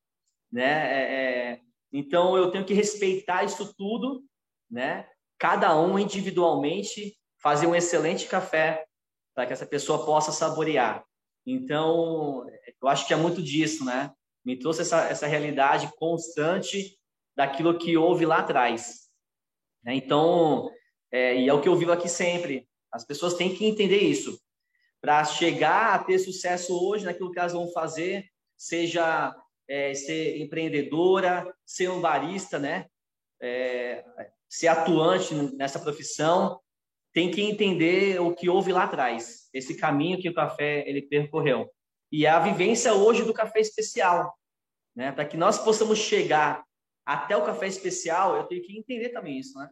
né? 0.51 0.63
É, 0.63 1.13
é, 1.53 1.61
então 1.91 2.37
eu 2.37 2.51
tenho 2.51 2.65
que 2.65 2.73
respeitar 2.73 3.43
isso 3.43 3.73
tudo, 3.75 4.23
né? 4.69 5.07
Cada 5.37 5.77
um 5.79 5.99
individualmente 5.99 7.17
fazer 7.41 7.67
um 7.67 7.75
excelente 7.75 8.27
café 8.27 8.85
para 9.33 9.45
que 9.45 9.53
essa 9.53 9.65
pessoa 9.65 10.05
possa 10.05 10.31
saborear. 10.31 11.03
Então 11.45 12.45
eu 12.81 12.87
acho 12.87 13.07
que 13.07 13.13
é 13.13 13.17
muito 13.17 13.41
disso, 13.41 13.83
né? 13.83 14.11
Me 14.45 14.57
trouxe 14.57 14.81
essa, 14.81 15.07
essa 15.07 15.27
realidade 15.27 15.91
constante 15.97 16.97
daquilo 17.35 17.77
que 17.77 17.97
houve 17.97 18.25
lá 18.25 18.39
atrás. 18.39 19.09
Né? 19.83 19.95
Então, 19.95 20.69
é, 21.11 21.35
e 21.39 21.47
é 21.47 21.53
o 21.53 21.61
que 21.61 21.69
eu 21.69 21.75
vivo 21.75 21.91
aqui 21.91 22.09
sempre. 22.09 22.67
As 22.91 23.05
pessoas 23.05 23.35
têm 23.35 23.55
que 23.55 23.65
entender 23.65 23.99
isso. 23.99 24.39
Para 24.99 25.23
chegar 25.25 25.95
a 25.95 25.99
ter 26.03 26.19
sucesso 26.19 26.73
hoje 26.73 27.05
naquilo 27.05 27.31
que 27.31 27.39
elas 27.39 27.53
vão 27.53 27.71
fazer, 27.71 28.25
seja 28.57 29.35
é, 29.67 29.93
ser 29.93 30.41
empreendedora, 30.41 31.53
ser 31.65 31.89
um 31.89 32.01
barista, 32.01 32.59
né? 32.59 32.87
É, 33.41 34.03
ser 34.49 34.67
atuante 34.67 35.33
nessa 35.55 35.79
profissão, 35.79 36.59
tem 37.13 37.31
que 37.31 37.41
entender 37.41 38.19
o 38.21 38.33
que 38.33 38.49
houve 38.49 38.71
lá 38.71 38.83
atrás, 38.83 39.49
esse 39.53 39.75
caminho 39.75 40.19
que 40.19 40.29
o 40.29 40.33
café 40.33 40.87
ele 40.87 41.01
percorreu. 41.01 41.69
E 42.11 42.27
a 42.27 42.39
vivência 42.39 42.93
hoje 42.93 43.23
do 43.23 43.33
café 43.33 43.59
especial, 43.59 44.37
né? 44.95 45.11
Para 45.11 45.25
que 45.25 45.37
nós 45.37 45.57
possamos 45.57 45.99
chegar 45.99 46.63
até 47.05 47.35
o 47.35 47.45
café 47.45 47.67
especial, 47.67 48.35
eu 48.35 48.43
tenho 48.43 48.61
que 48.61 48.77
entender 48.77 49.09
também 49.09 49.39
isso, 49.39 49.57
né? 49.57 49.69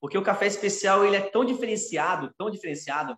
Porque 0.00 0.18
o 0.18 0.22
café 0.22 0.46
especial 0.46 1.04
ele 1.04 1.16
é 1.16 1.20
tão 1.20 1.44
diferenciado, 1.44 2.32
tão 2.36 2.50
diferenciado, 2.50 3.16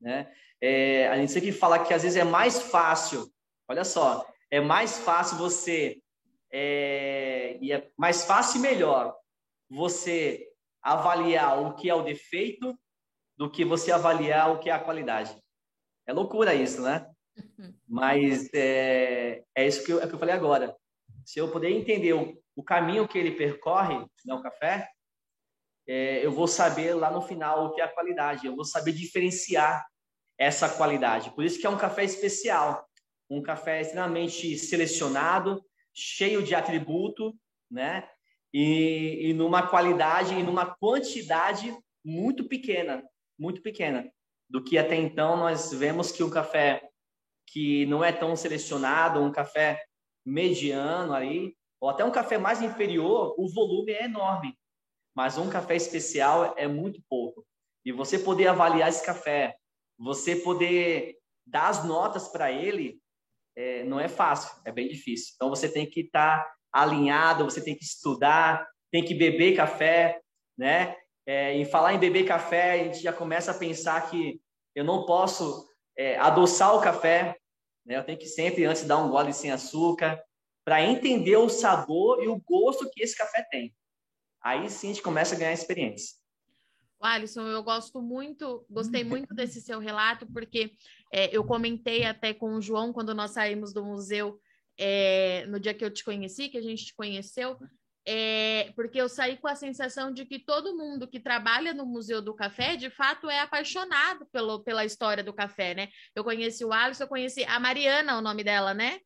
né? 0.00 0.32
É, 0.60 1.08
a 1.08 1.16
gente 1.16 1.32
sempre 1.32 1.52
fala 1.52 1.84
que 1.84 1.92
às 1.92 2.02
vezes 2.02 2.16
é 2.16 2.24
mais 2.24 2.60
fácil. 2.60 3.30
Olha 3.68 3.84
só, 3.84 4.26
é 4.50 4.60
mais 4.60 4.98
fácil 4.98 5.38
você 5.38 6.00
é, 6.52 7.58
e 7.60 7.72
é 7.72 7.90
mais 7.96 8.24
fácil 8.24 8.58
e 8.58 8.62
melhor 8.62 9.16
você 9.68 10.46
avaliar 10.80 11.60
o 11.60 11.74
que 11.74 11.90
é 11.90 11.94
o 11.94 12.02
defeito 12.02 12.78
do 13.36 13.50
que 13.50 13.64
você 13.64 13.90
avaliar 13.90 14.52
o 14.52 14.58
que 14.58 14.70
é 14.70 14.72
a 14.72 14.78
qualidade. 14.78 15.36
É 16.06 16.12
loucura 16.12 16.54
isso, 16.54 16.82
né? 16.82 17.10
Uhum. 17.36 17.74
Mas 17.88 18.48
é, 18.54 19.42
é 19.56 19.66
isso 19.66 19.84
que 19.84 19.92
eu, 19.92 20.00
é 20.00 20.06
que 20.06 20.14
eu 20.14 20.18
falei 20.18 20.34
agora. 20.34 20.76
Se 21.24 21.40
eu 21.40 21.50
puder 21.50 21.70
entender 21.70 22.12
o, 22.12 22.40
o 22.54 22.62
caminho 22.62 23.08
que 23.08 23.18
ele 23.18 23.32
percorre, 23.32 23.98
né, 24.24 24.34
o 24.34 24.42
café, 24.42 24.88
é, 25.88 26.24
eu 26.24 26.30
vou 26.30 26.46
saber 26.46 26.94
lá 26.94 27.10
no 27.10 27.22
final 27.22 27.66
o 27.66 27.74
que 27.74 27.80
é 27.80 27.84
a 27.84 27.92
qualidade. 27.92 28.46
Eu 28.46 28.54
vou 28.54 28.64
saber 28.64 28.92
diferenciar 28.92 29.84
essa 30.38 30.68
qualidade. 30.68 31.30
Por 31.34 31.44
isso 31.44 31.58
que 31.58 31.66
é 31.66 31.70
um 31.70 31.78
café 31.78 32.04
especial, 32.04 32.86
um 33.36 33.42
café 33.42 33.80
extremamente 33.80 34.56
selecionado, 34.56 35.64
cheio 35.92 36.42
de 36.42 36.54
atributo, 36.54 37.34
né? 37.70 38.08
E, 38.52 39.28
e 39.28 39.32
numa 39.32 39.66
qualidade 39.66 40.34
e 40.34 40.42
numa 40.42 40.74
quantidade 40.76 41.76
muito 42.04 42.44
pequena, 42.44 43.02
muito 43.38 43.60
pequena, 43.62 44.08
do 44.48 44.62
que 44.62 44.78
até 44.78 44.94
então 44.94 45.36
nós 45.36 45.72
vemos 45.72 46.12
que 46.12 46.22
o 46.22 46.30
café 46.30 46.88
que 47.46 47.86
não 47.86 48.04
é 48.04 48.12
tão 48.12 48.36
selecionado, 48.36 49.20
um 49.20 49.32
café 49.32 49.84
mediano 50.24 51.12
aí, 51.12 51.54
ou 51.80 51.88
até 51.88 52.04
um 52.04 52.10
café 52.10 52.38
mais 52.38 52.62
inferior, 52.62 53.34
o 53.38 53.48
volume 53.48 53.92
é 53.92 54.04
enorme. 54.04 54.56
Mas 55.14 55.36
um 55.38 55.50
café 55.50 55.76
especial 55.76 56.54
é 56.56 56.66
muito 56.66 57.02
pouco. 57.08 57.46
E 57.84 57.92
você 57.92 58.18
poder 58.18 58.48
avaliar 58.48 58.88
esse 58.88 59.04
café, 59.04 59.56
você 59.98 60.34
poder 60.34 61.18
dar 61.46 61.68
as 61.68 61.84
notas 61.84 62.28
para 62.28 62.50
ele, 62.50 62.98
é, 63.56 63.84
não 63.84 64.00
é 64.00 64.08
fácil, 64.08 64.50
é 64.64 64.72
bem 64.72 64.88
difícil. 64.88 65.32
Então 65.36 65.48
você 65.48 65.68
tem 65.68 65.88
que 65.88 66.00
estar 66.00 66.42
tá 66.42 66.54
alinhado, 66.72 67.44
você 67.44 67.62
tem 67.62 67.76
que 67.76 67.84
estudar, 67.84 68.66
tem 68.90 69.04
que 69.04 69.14
beber 69.14 69.56
café, 69.56 70.20
né? 70.56 70.96
É, 71.26 71.54
em 71.54 71.64
falar 71.64 71.94
em 71.94 71.98
beber 71.98 72.26
café, 72.26 72.72
a 72.72 72.84
gente 72.84 72.98
já 72.98 73.12
começa 73.12 73.50
a 73.50 73.58
pensar 73.58 74.10
que 74.10 74.40
eu 74.74 74.84
não 74.84 75.06
posso 75.06 75.66
é, 75.96 76.18
adoçar 76.18 76.74
o 76.74 76.80
café, 76.80 77.36
né? 77.86 77.96
Eu 77.96 78.04
tenho 78.04 78.18
que 78.18 78.26
sempre 78.26 78.64
antes 78.64 78.84
dar 78.84 78.98
um 78.98 79.10
gole 79.10 79.32
sem 79.32 79.50
açúcar 79.50 80.22
para 80.64 80.82
entender 80.82 81.36
o 81.36 81.48
sabor 81.48 82.22
e 82.22 82.28
o 82.28 82.40
gosto 82.40 82.90
que 82.90 83.02
esse 83.02 83.16
café 83.16 83.46
tem. 83.50 83.74
Aí 84.42 84.68
sim 84.68 84.90
a 84.90 84.92
gente 84.92 85.02
começa 85.02 85.34
a 85.34 85.38
ganhar 85.38 85.52
experiência. 85.52 86.16
Alisson, 87.00 87.46
eu 87.48 87.62
gosto 87.62 88.00
muito, 88.00 88.64
gostei 88.70 89.04
muito 89.04 89.34
desse 89.34 89.60
seu 89.60 89.78
relato, 89.78 90.26
porque 90.32 90.72
é, 91.12 91.34
eu 91.36 91.44
comentei 91.44 92.04
até 92.04 92.32
com 92.32 92.54
o 92.54 92.62
João 92.62 92.92
quando 92.92 93.14
nós 93.14 93.32
saímos 93.32 93.72
do 93.72 93.84
museu 93.84 94.40
é, 94.78 95.46
no 95.46 95.60
dia 95.60 95.74
que 95.74 95.84
eu 95.84 95.90
te 95.90 96.04
conheci, 96.04 96.48
que 96.48 96.58
a 96.58 96.62
gente 96.62 96.86
te 96.86 96.94
conheceu, 96.94 97.58
é, 98.06 98.70
porque 98.76 99.00
eu 99.00 99.08
saí 99.08 99.36
com 99.38 99.48
a 99.48 99.54
sensação 99.54 100.12
de 100.12 100.26
que 100.26 100.38
todo 100.38 100.76
mundo 100.76 101.08
que 101.08 101.18
trabalha 101.18 101.72
no 101.72 101.86
Museu 101.86 102.20
do 102.20 102.34
Café, 102.34 102.76
de 102.76 102.90
fato, 102.90 103.30
é 103.30 103.40
apaixonado 103.40 104.26
pelo, 104.26 104.62
pela 104.62 104.84
história 104.84 105.24
do 105.24 105.32
café, 105.32 105.74
né? 105.74 105.88
Eu 106.14 106.22
conheci 106.22 106.64
o 106.64 106.72
Alisson, 106.72 107.04
eu 107.04 107.08
conheci 107.08 107.44
a 107.44 107.58
Mariana, 107.58 108.18
o 108.18 108.20
nome 108.20 108.44
dela, 108.44 108.74
né? 108.74 109.00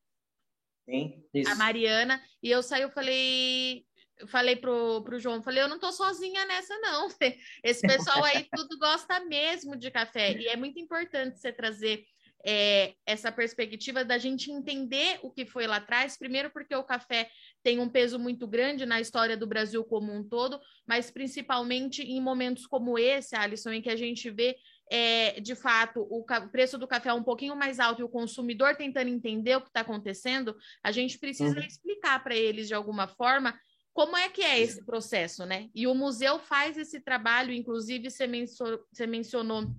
Sim, 0.85 1.23
isso. 1.33 1.51
A 1.51 1.55
Mariana, 1.55 2.21
e 2.43 2.51
eu 2.51 2.63
saí, 2.63 2.83
eu 2.83 2.91
falei, 2.91 3.85
eu 4.19 4.27
falei 4.27 4.57
pro, 4.57 5.03
pro 5.03 5.19
João, 5.19 5.43
falei, 5.43 5.63
eu 5.63 5.69
não 5.69 5.79
tô 5.79 5.93
sozinha 5.93 6.45
nessa, 6.47 6.77
não. 6.79 7.09
Esse 7.63 7.87
pessoal 7.87 8.25
aí 8.25 8.47
tudo 8.55 8.79
gosta 8.79 9.21
mesmo 9.21 9.77
de 9.77 9.91
café. 9.91 10.33
E 10.33 10.49
é 10.49 10.57
muito 10.57 10.79
importante 10.79 11.39
você 11.39 11.53
trazer 11.53 12.05
é, 12.45 12.95
essa 13.05 13.33
perspectiva 13.33 14.05
da 14.05 14.17
gente 14.17 14.51
entender 14.51 15.19
o 15.23 15.31
que 15.31 15.45
foi 15.45 15.67
lá 15.67 15.77
atrás, 15.77 16.17
primeiro 16.17 16.51
porque 16.51 16.75
o 16.75 16.85
café 16.85 17.29
tem 17.63 17.81
um 17.81 17.89
peso 17.89 18.19
muito 18.19 18.47
grande 18.47 18.87
na 18.87 19.01
história 19.01 19.37
do 19.37 19.47
Brasil 19.47 19.85
como 19.85 20.13
um 20.13 20.23
todo, 20.23 20.61
mas 20.87 21.11
principalmente 21.11 22.03
em 22.03 22.21
momentos 22.21 22.67
como 22.67 22.99
esse, 22.99 23.35
Alisson, 23.35 23.73
em 23.73 23.83
que 23.83 23.91
a 23.91 23.97
gente 23.97 24.31
vê 24.31 24.57
é, 24.91 25.41
de 25.41 25.55
fato 25.55 26.01
o, 26.01 26.25
preço 26.51 26.79
do 26.79 26.89
café 26.89 27.13
um 27.13 27.23
pouquinho 27.23 27.55
mais 27.57 27.79
alto 27.79 28.01
e 28.01 28.05
o 28.05 28.09
consumidor 28.09 28.77
tentando 28.77 29.09
entender 29.09 29.57
o 29.57 29.61
que 29.61 29.69
está 29.69 29.81
acontecendo, 29.81 30.57
a 30.83 30.93
gente 30.93 31.19
precisa 31.19 31.59
uhum. 31.59 31.67
explicar 31.67 32.23
para 32.23 32.35
eles 32.35 32.69
de 32.69 32.75
alguma 32.75 33.07
forma 33.07 33.59
como 33.99 34.17
é 34.17 34.29
que 34.29 34.43
é 34.43 34.61
esse 34.61 34.85
processo, 34.85 35.45
né? 35.45 35.71
E 35.75 35.85
o 35.89 35.93
museu 35.93 36.39
faz 36.39 36.79
esse 36.79 37.01
trabalho, 37.01 37.53
inclusive 37.53 38.09
você, 38.09 38.29
mencionou, 38.29 38.79
você 38.93 39.09
mencionou 39.09 39.75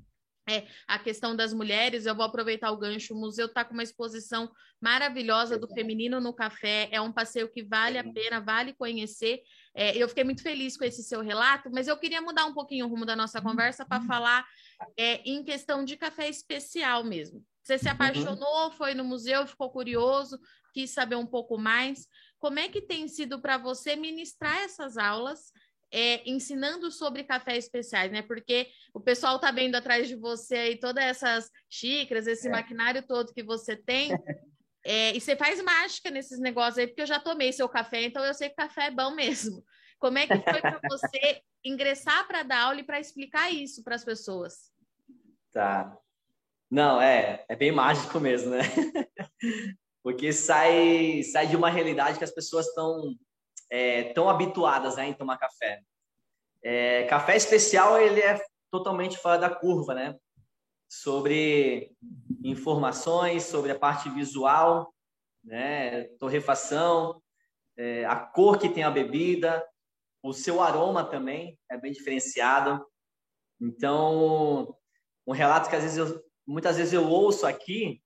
é, 0.50 0.68
a 0.86 1.00
questão 1.00 1.34
das 1.34 1.54
mulheres, 1.54 2.06
eu 2.06 2.14
vou 2.14 2.26
aproveitar 2.26 2.70
o 2.70 2.78
gancho. 2.78 3.14
O 3.14 3.18
museu 3.18 3.46
está 3.46 3.64
com 3.64 3.74
uma 3.74 3.82
exposição 3.82 4.52
maravilhosa 4.82 5.58
do 5.58 5.70
feminino 5.70 6.20
no 6.20 6.34
café. 6.34 6.90
É 6.92 7.00
um 7.00 7.14
passeio 7.14 7.50
que 7.50 7.64
vale 7.64 7.98
a 7.98 8.04
pena, 8.04 8.42
vale 8.42 8.74
conhecer. 8.74 9.42
É, 9.74 9.96
eu 9.96 10.10
fiquei 10.10 10.26
muito 10.26 10.44
feliz 10.44 10.76
com 10.76 10.84
esse 10.84 11.02
seu 11.02 11.22
relato, 11.22 11.70
mas 11.72 11.88
eu 11.88 11.96
queria 11.96 12.22
mudar 12.22 12.46
um 12.46 12.54
pouquinho 12.54 12.88
o 12.88 12.90
rumo 12.90 13.06
da 13.06 13.16
nossa 13.16 13.42
conversa 13.42 13.86
para 13.86 14.02
falar 14.02 14.46
é, 14.98 15.22
em 15.24 15.46
questão 15.46 15.86
de 15.86 15.96
café 15.96 16.28
especial 16.28 17.06
mesmo. 17.06 17.42
Você 17.64 17.78
se 17.78 17.86
uhum. 17.86 17.94
apaixonou, 17.94 18.72
foi 18.72 18.94
no 18.94 19.06
museu, 19.06 19.48
ficou 19.48 19.70
curioso, 19.70 20.38
quis 20.74 20.92
saber 20.92 21.16
um 21.16 21.26
pouco 21.26 21.58
mais. 21.58 22.08
Como 22.40 22.60
é 22.60 22.70
que 22.70 22.82
tem 22.82 23.08
sido 23.08 23.42
para 23.42 23.58
você 23.58 23.96
ministrar 23.96 24.58
essas 24.62 24.98
aulas? 24.98 25.52
é, 25.92 26.22
ensinando 26.30 26.92
sobre 26.92 27.24
cafés 27.24 27.66
especiais, 27.66 28.12
né? 28.12 28.22
Porque 28.22 28.70
o 28.94 29.00
pessoal 29.00 29.40
tá 29.40 29.52
vendo 29.52 29.76
atrás 29.76 30.08
de 30.08 30.16
você 30.16 30.56
aí 30.56 30.80
todas 30.80 31.04
essas 31.04 31.50
xícaras, 31.70 32.28
esse 32.28 32.48
é. 32.48 32.52
maquinário 32.52 33.06
todo 33.06 33.34
que 33.34 33.44
você 33.44 33.76
tem. 33.76 34.12
É, 34.86 35.16
e 35.16 35.20
você 35.20 35.36
faz 35.36 35.62
mágica 35.62 36.10
nesses 36.10 36.40
negócios 36.40 36.78
aí, 36.78 36.88
porque 36.88 37.02
eu 37.02 37.08
já 37.08 37.20
tomei 37.20 37.52
seu 37.52 37.68
café, 37.68 38.04
então 38.04 38.24
eu 38.24 38.34
sei 38.34 38.50
que 38.50 38.56
café 38.56 38.86
é 38.86 38.92
bom 38.92 39.12
mesmo. 39.12 39.64
Como 40.00 40.18
é 40.18 40.26
que 40.26 40.40
foi 40.40 40.62
para 40.62 40.80
você 40.90 41.42
ingressar 41.66 42.26
para 42.28 42.44
dar 42.44 42.62
aula 42.62 42.80
e 42.80 42.86
para 42.86 43.00
explicar 43.00 43.52
isso 43.52 43.84
para 43.84 43.96
as 43.96 44.06
pessoas? 44.06 44.72
Tá. 45.52 45.98
Não, 46.72 47.02
é, 47.02 47.44
é 47.50 47.56
bem 47.56 47.72
mágico 47.72 48.20
mesmo, 48.20 48.52
né? 48.52 48.60
Porque 50.10 50.34
sai, 50.34 51.22
sai 51.22 51.46
de 51.46 51.56
uma 51.56 51.70
realidade 51.70 52.18
que 52.18 52.24
as 52.24 52.32
pessoas 52.32 52.66
estão 52.66 53.16
é, 53.70 54.12
tão 54.12 54.28
habituadas 54.28 54.96
né, 54.96 55.08
em 55.08 55.14
tomar 55.14 55.38
café. 55.38 55.84
É, 56.64 57.04
café 57.04 57.38
especial 57.38 58.02
ele 58.02 58.20
é 58.20 58.42
totalmente 58.72 59.20
fora 59.20 59.38
da 59.38 59.52
curva, 59.52 59.94
né? 59.94 60.18
Sobre 60.90 61.92
informações, 62.44 63.44
sobre 63.44 63.72
a 63.72 63.78
parte 63.78 64.10
visual, 64.10 64.92
né? 65.44 66.06
Torrefação, 66.18 67.22
é, 67.78 68.04
a 68.06 68.16
cor 68.16 68.58
que 68.58 68.68
tem 68.68 68.82
a 68.82 68.90
bebida, 68.90 69.64
o 70.24 70.34
seu 70.34 70.60
aroma 70.60 71.04
também 71.04 71.56
é 71.70 71.78
bem 71.78 71.92
diferenciado. 71.92 72.84
Então, 73.62 74.76
um 75.28 75.34
relato 75.34 75.70
que 75.70 75.76
às 75.76 75.84
vezes 75.84 75.98
eu, 76.00 76.20
muitas 76.48 76.78
vezes 76.78 76.94
eu 76.94 77.08
ouço 77.08 77.46
aqui 77.46 78.02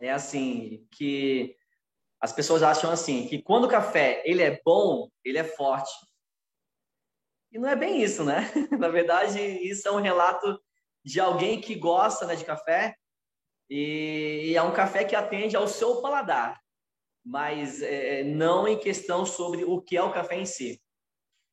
é 0.00 0.10
assim 0.10 0.86
que 0.90 1.56
as 2.20 2.32
pessoas 2.32 2.62
acham 2.62 2.90
assim 2.90 3.26
que 3.26 3.42
quando 3.42 3.64
o 3.64 3.68
café 3.68 4.22
ele 4.24 4.42
é 4.42 4.60
bom, 4.64 5.08
ele 5.24 5.38
é 5.38 5.44
forte. 5.44 5.92
E 7.52 7.58
não 7.58 7.68
é 7.68 7.76
bem 7.76 8.02
isso, 8.02 8.24
né? 8.24 8.50
Na 8.78 8.88
verdade, 8.88 9.38
isso 9.40 9.86
é 9.86 9.92
um 9.92 10.00
relato 10.00 10.60
de 11.04 11.20
alguém 11.20 11.60
que 11.60 11.74
gosta 11.74 12.26
né, 12.26 12.34
de 12.34 12.44
café 12.44 12.96
e, 13.68 14.46
e 14.46 14.56
é 14.56 14.62
um 14.62 14.72
café 14.72 15.04
que 15.04 15.14
atende 15.14 15.54
ao 15.54 15.68
seu 15.68 16.00
paladar, 16.00 16.60
mas 17.24 17.82
é, 17.82 18.24
não 18.24 18.66
em 18.66 18.78
questão 18.78 19.24
sobre 19.24 19.64
o 19.64 19.80
que 19.80 19.96
é 19.96 20.02
o 20.02 20.12
café 20.12 20.36
em 20.36 20.46
si. 20.46 20.82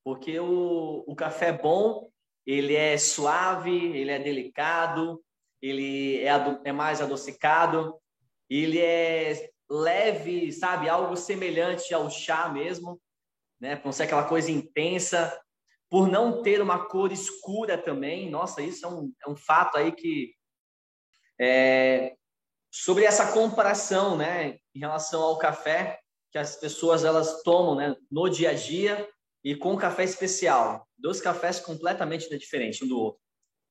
Porque 0.03 0.39
o, 0.39 1.03
o 1.05 1.15
café 1.15 1.51
bom, 1.51 2.09
ele 2.45 2.75
é 2.75 2.97
suave, 2.97 3.95
ele 3.95 4.11
é 4.11 4.19
delicado, 4.19 5.23
ele 5.61 6.19
é, 6.23 6.31
é 6.63 6.71
mais 6.71 7.01
adocicado, 7.01 8.00
ele 8.57 8.79
é 8.79 9.49
leve, 9.69 10.51
sabe? 10.51 10.89
Algo 10.89 11.15
semelhante 11.15 11.93
ao 11.93 12.09
chá 12.09 12.49
mesmo, 12.49 13.01
né? 13.59 13.77
Por 13.77 13.85
não 13.85 13.91
ser 13.93 14.03
aquela 14.03 14.27
coisa 14.27 14.51
intensa, 14.51 15.39
por 15.89 16.07
não 16.07 16.41
ter 16.41 16.61
uma 16.61 16.85
cor 16.85 17.11
escura 17.11 17.77
também. 17.77 18.29
Nossa, 18.29 18.61
isso 18.61 18.85
é 18.85 18.89
um, 18.89 19.13
é 19.25 19.29
um 19.29 19.35
fato 19.35 19.77
aí 19.77 19.93
que. 19.93 20.33
É, 21.39 22.13
sobre 22.69 23.05
essa 23.05 23.31
comparação, 23.31 24.17
né? 24.17 24.57
Em 24.75 24.79
relação 24.79 25.21
ao 25.21 25.37
café 25.37 25.99
que 26.31 26.37
as 26.37 26.55
pessoas 26.55 27.05
elas 27.05 27.41
tomam, 27.43 27.75
né? 27.75 27.95
No 28.09 28.29
dia 28.29 28.49
a 28.49 28.53
dia 28.53 29.07
e 29.43 29.55
com 29.55 29.77
café 29.77 30.03
especial. 30.03 30.87
Dois 30.97 31.21
cafés 31.21 31.59
completamente 31.59 32.29
diferentes 32.37 32.81
um 32.81 32.87
do 32.87 32.99
outro, 32.99 33.21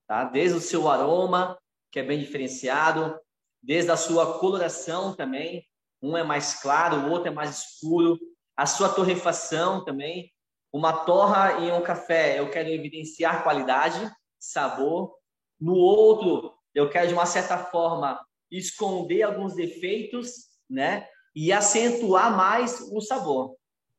tá? 0.06 0.24
Desde 0.24 0.56
o 0.56 0.60
seu 0.60 0.88
aroma, 0.88 1.58
que 1.92 2.00
é 2.00 2.02
bem 2.02 2.18
diferenciado, 2.18 3.18
desde 3.62 3.90
a 3.90 3.96
sua 3.96 4.38
coloração 4.38 5.14
também, 5.14 5.64
um 6.02 6.16
é 6.16 6.22
mais 6.22 6.54
claro, 6.60 6.96
o 6.96 7.10
outro 7.10 7.28
é 7.28 7.30
mais 7.30 7.58
escuro. 7.58 8.18
A 8.56 8.66
sua 8.66 8.88
torrefação 8.88 9.84
também. 9.84 10.32
Uma 10.72 11.04
torra 11.04 11.58
e 11.60 11.72
um 11.72 11.82
café, 11.82 12.38
eu 12.38 12.50
quero 12.50 12.68
evidenciar 12.68 13.42
qualidade, 13.42 14.10
sabor. 14.38 15.14
No 15.60 15.74
outro, 15.74 16.54
eu 16.74 16.88
quero, 16.88 17.08
de 17.08 17.14
uma 17.14 17.26
certa 17.26 17.58
forma, 17.58 18.24
esconder 18.50 19.22
alguns 19.22 19.54
defeitos, 19.54 20.48
né? 20.68 21.08
E 21.34 21.52
acentuar 21.52 22.36
mais 22.36 22.80
o 22.92 23.00
sabor. 23.00 23.56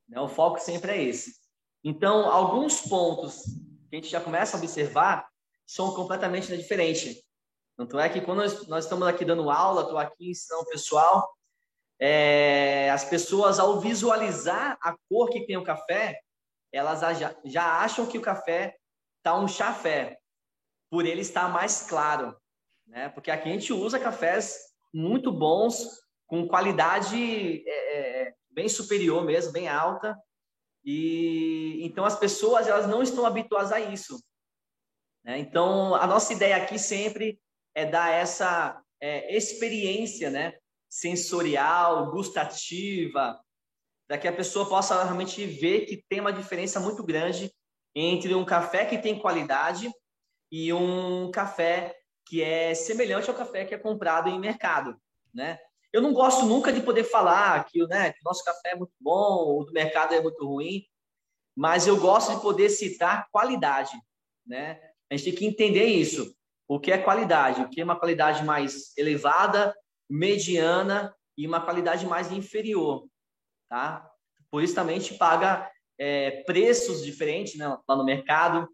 Né? 0.08 0.20
O 0.20 0.30
foco 0.30 0.60
sempre 0.60 0.92
é 0.92 1.04
esse. 1.04 1.34
Então, 1.84 2.30
alguns 2.30 2.82
pontos 2.82 3.44
que 3.90 3.96
a 3.96 3.96
gente 3.96 4.10
já 4.10 4.22
começa 4.22 4.56
a 4.56 4.60
observar 4.60 5.28
são 5.66 5.94
completamente 5.94 6.56
diferentes. 6.56 7.22
Tanto 7.82 8.00
é 8.00 8.08
que 8.08 8.22
quando 8.22 8.40
nós, 8.40 8.68
nós 8.68 8.84
estamos 8.84 9.08
aqui 9.08 9.26
dando 9.26 9.50
aula, 9.50 9.82
estou 9.82 9.98
aqui 9.98 10.30
ensinando 10.30 10.66
o 10.66 10.70
pessoal, 10.70 11.36
é, 12.00 12.92
as 12.92 13.04
pessoas, 13.04 13.58
ao 13.58 13.80
visualizar 13.80 14.78
a 14.80 14.96
cor 15.10 15.32
que 15.32 15.48
tem 15.48 15.58
o 15.58 15.64
café, 15.64 16.20
elas 16.72 17.00
já, 17.18 17.36
já 17.44 17.82
acham 17.82 18.06
que 18.06 18.20
o 18.20 18.22
café 18.22 18.76
está 19.18 19.36
um 19.36 19.48
chafé, 19.48 20.20
por 20.92 21.08
ele 21.08 21.22
estar 21.22 21.52
mais 21.52 21.82
claro. 21.90 22.38
Né? 22.86 23.10
Porque 23.10 23.32
aqui 23.32 23.50
a 23.50 23.54
gente 23.54 23.74
usa 23.74 24.00
cafés 24.00 24.60
muito 24.94 25.32
bons, 25.32 26.04
com 26.28 26.48
qualidade 26.48 27.68
é, 27.68 28.28
é, 28.28 28.34
bem 28.52 28.70
superior 28.70 29.26
mesmo, 29.26 29.52
bem 29.52 29.68
alta. 29.68 30.16
E 30.86 31.80
então 31.84 32.06
as 32.06 32.16
pessoas 32.16 32.68
elas 32.68 32.88
não 32.88 33.02
estão 33.02 33.26
habituadas 33.26 33.72
a 33.72 33.80
isso. 33.80 34.24
Né? 35.24 35.40
Então 35.40 35.96
a 35.96 36.06
nossa 36.06 36.32
ideia 36.32 36.58
aqui 36.58 36.78
sempre 36.78 37.41
é 37.76 37.86
dar 37.86 38.12
essa 38.12 38.82
é, 39.00 39.36
experiência, 39.36 40.30
né? 40.30 40.54
sensorial, 40.92 42.12
gustativa, 42.12 43.40
para 44.06 44.18
que 44.18 44.28
a 44.28 44.34
pessoa 44.34 44.68
possa 44.68 45.02
realmente 45.02 45.46
ver 45.46 45.86
que 45.86 46.04
tem 46.10 46.20
uma 46.20 46.34
diferença 46.34 46.82
muito 46.82 47.02
grande 47.02 47.50
entre 47.96 48.36
um 48.36 48.44
café 48.44 48.86
que 48.86 48.98
tem 48.98 49.18
qualidade 49.18 49.90
e 50.52 50.74
um 50.74 51.32
café 51.32 51.98
que 52.26 52.44
é 52.44 52.74
semelhante 52.76 53.30
ao 53.30 53.36
café 53.36 53.64
que 53.64 53.74
é 53.74 53.78
comprado 53.78 54.30
em 54.30 54.40
mercado, 54.40 54.98
né? 55.34 55.58
Eu 55.94 56.02
não 56.02 56.14
gosto 56.14 56.46
nunca 56.46 56.72
de 56.72 56.82
poder 56.82 57.04
falar 57.04 57.66
que, 57.66 57.86
né, 57.88 58.10
o 58.10 58.14
nosso 58.24 58.44
café 58.44 58.72
é 58.72 58.76
muito 58.76 58.94
bom, 59.00 59.60
o 59.60 59.64
do 59.66 59.72
mercado 59.72 60.14
é 60.14 60.22
muito 60.22 60.46
ruim, 60.46 60.86
mas 61.56 61.88
eu 61.88 61.98
gosto 62.00 62.36
de 62.36 62.42
poder 62.42 62.70
citar 62.70 63.28
qualidade, 63.32 63.94
né? 64.46 64.80
A 65.10 65.16
gente 65.16 65.32
tem 65.32 65.36
que 65.36 65.46
entender 65.46 65.86
isso. 65.86 66.34
O 66.72 66.80
que 66.80 66.90
é 66.90 66.98
qualidade? 66.98 67.60
O 67.60 67.70
que 67.70 67.82
é 67.82 67.84
uma 67.84 68.00
qualidade 68.00 68.46
mais 68.46 68.98
elevada 68.98 69.76
mediana 70.10 71.14
e 71.38 71.46
uma 71.46 71.60
qualidade 71.60 72.06
mais 72.06 72.32
inferior, 72.32 73.10
tá? 73.70 74.10
Por 74.50 74.64
isso 74.64 74.74
também 74.74 74.96
a 74.96 75.00
gente 75.00 75.18
paga 75.18 75.70
é, 76.00 76.44
preços 76.44 77.04
diferentes 77.04 77.58
né, 77.58 77.68
lá 77.68 77.96
no 77.98 78.06
mercado. 78.06 78.70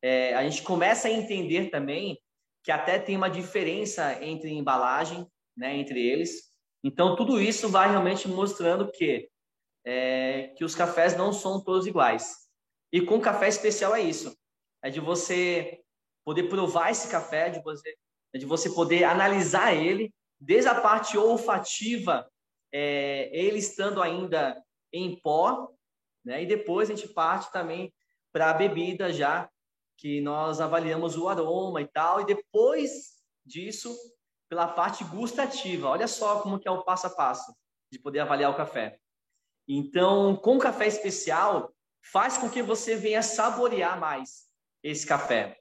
É, 0.00 0.32
a 0.36 0.48
gente 0.48 0.62
começa 0.62 1.08
a 1.08 1.10
entender 1.10 1.70
também 1.70 2.20
que 2.62 2.70
até 2.70 3.00
tem 3.00 3.16
uma 3.16 3.28
diferença 3.28 4.24
entre 4.24 4.52
embalagem, 4.52 5.26
né, 5.56 5.76
entre 5.76 6.00
eles. 6.06 6.52
Então 6.84 7.16
tudo 7.16 7.40
isso 7.40 7.68
vai 7.68 7.90
realmente 7.90 8.28
mostrando 8.28 8.92
que 8.92 9.28
é, 9.84 10.54
que 10.56 10.64
os 10.64 10.76
cafés 10.76 11.16
não 11.16 11.32
são 11.32 11.60
todos 11.60 11.84
iguais. 11.84 12.32
E 12.92 13.00
com 13.00 13.20
café 13.20 13.48
especial 13.48 13.92
é 13.92 14.02
isso, 14.02 14.38
é 14.84 14.88
de 14.88 15.00
você 15.00 15.80
poder 16.24 16.44
provar 16.48 16.90
esse 16.90 17.08
café, 17.08 17.50
de 17.50 17.62
você, 17.62 17.94
de 18.34 18.46
você 18.46 18.70
poder 18.70 19.04
analisar 19.04 19.74
ele 19.74 20.12
desde 20.38 20.68
a 20.68 20.80
parte 20.80 21.18
olfativa, 21.18 22.30
é, 22.72 23.28
ele 23.32 23.58
estando 23.58 24.00
ainda 24.00 24.62
em 24.92 25.18
pó, 25.20 25.68
né? 26.24 26.42
E 26.42 26.46
depois 26.46 26.90
a 26.90 26.94
gente 26.94 27.08
parte 27.12 27.50
também 27.52 27.92
para 28.32 28.50
a 28.50 28.54
bebida 28.54 29.12
já, 29.12 29.50
que 29.96 30.20
nós 30.20 30.60
avaliamos 30.60 31.16
o 31.16 31.28
aroma 31.28 31.82
e 31.82 31.86
tal, 31.86 32.20
e 32.20 32.26
depois 32.26 33.20
disso, 33.44 33.94
pela 34.48 34.68
parte 34.68 35.04
gustativa. 35.04 35.88
Olha 35.88 36.08
só 36.08 36.40
como 36.40 36.58
que 36.58 36.68
é 36.68 36.70
o 36.70 36.82
passo 36.82 37.06
a 37.06 37.10
passo 37.10 37.54
de 37.92 37.98
poder 37.98 38.20
avaliar 38.20 38.50
o 38.50 38.56
café. 38.56 38.98
Então, 39.68 40.36
com 40.36 40.58
café 40.58 40.86
especial, 40.86 41.72
faz 42.02 42.38
com 42.38 42.48
que 42.48 42.62
você 42.62 42.96
venha 42.96 43.22
saborear 43.22 43.98
mais 44.00 44.48
esse 44.82 45.06
café, 45.06 45.59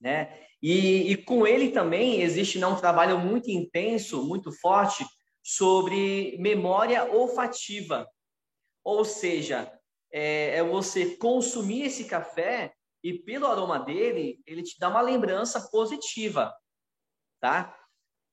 né? 0.00 0.46
E, 0.62 1.12
e 1.12 1.16
com 1.16 1.46
ele 1.46 1.70
também 1.70 2.22
existe 2.22 2.58
né, 2.58 2.66
um 2.66 2.76
trabalho 2.76 3.18
muito 3.18 3.50
intenso, 3.50 4.24
muito 4.24 4.50
forte, 4.52 5.04
sobre 5.42 6.36
memória 6.38 7.04
olfativa. 7.04 8.08
Ou 8.82 9.04
seja, 9.04 9.70
é, 10.12 10.56
é 10.56 10.64
você 10.64 11.16
consumir 11.16 11.82
esse 11.82 12.04
café 12.04 12.72
e 13.02 13.14
pelo 13.14 13.46
aroma 13.46 13.78
dele, 13.78 14.40
ele 14.46 14.62
te 14.62 14.78
dá 14.78 14.88
uma 14.88 15.00
lembrança 15.00 15.68
positiva, 15.70 16.52
tá? 17.40 17.76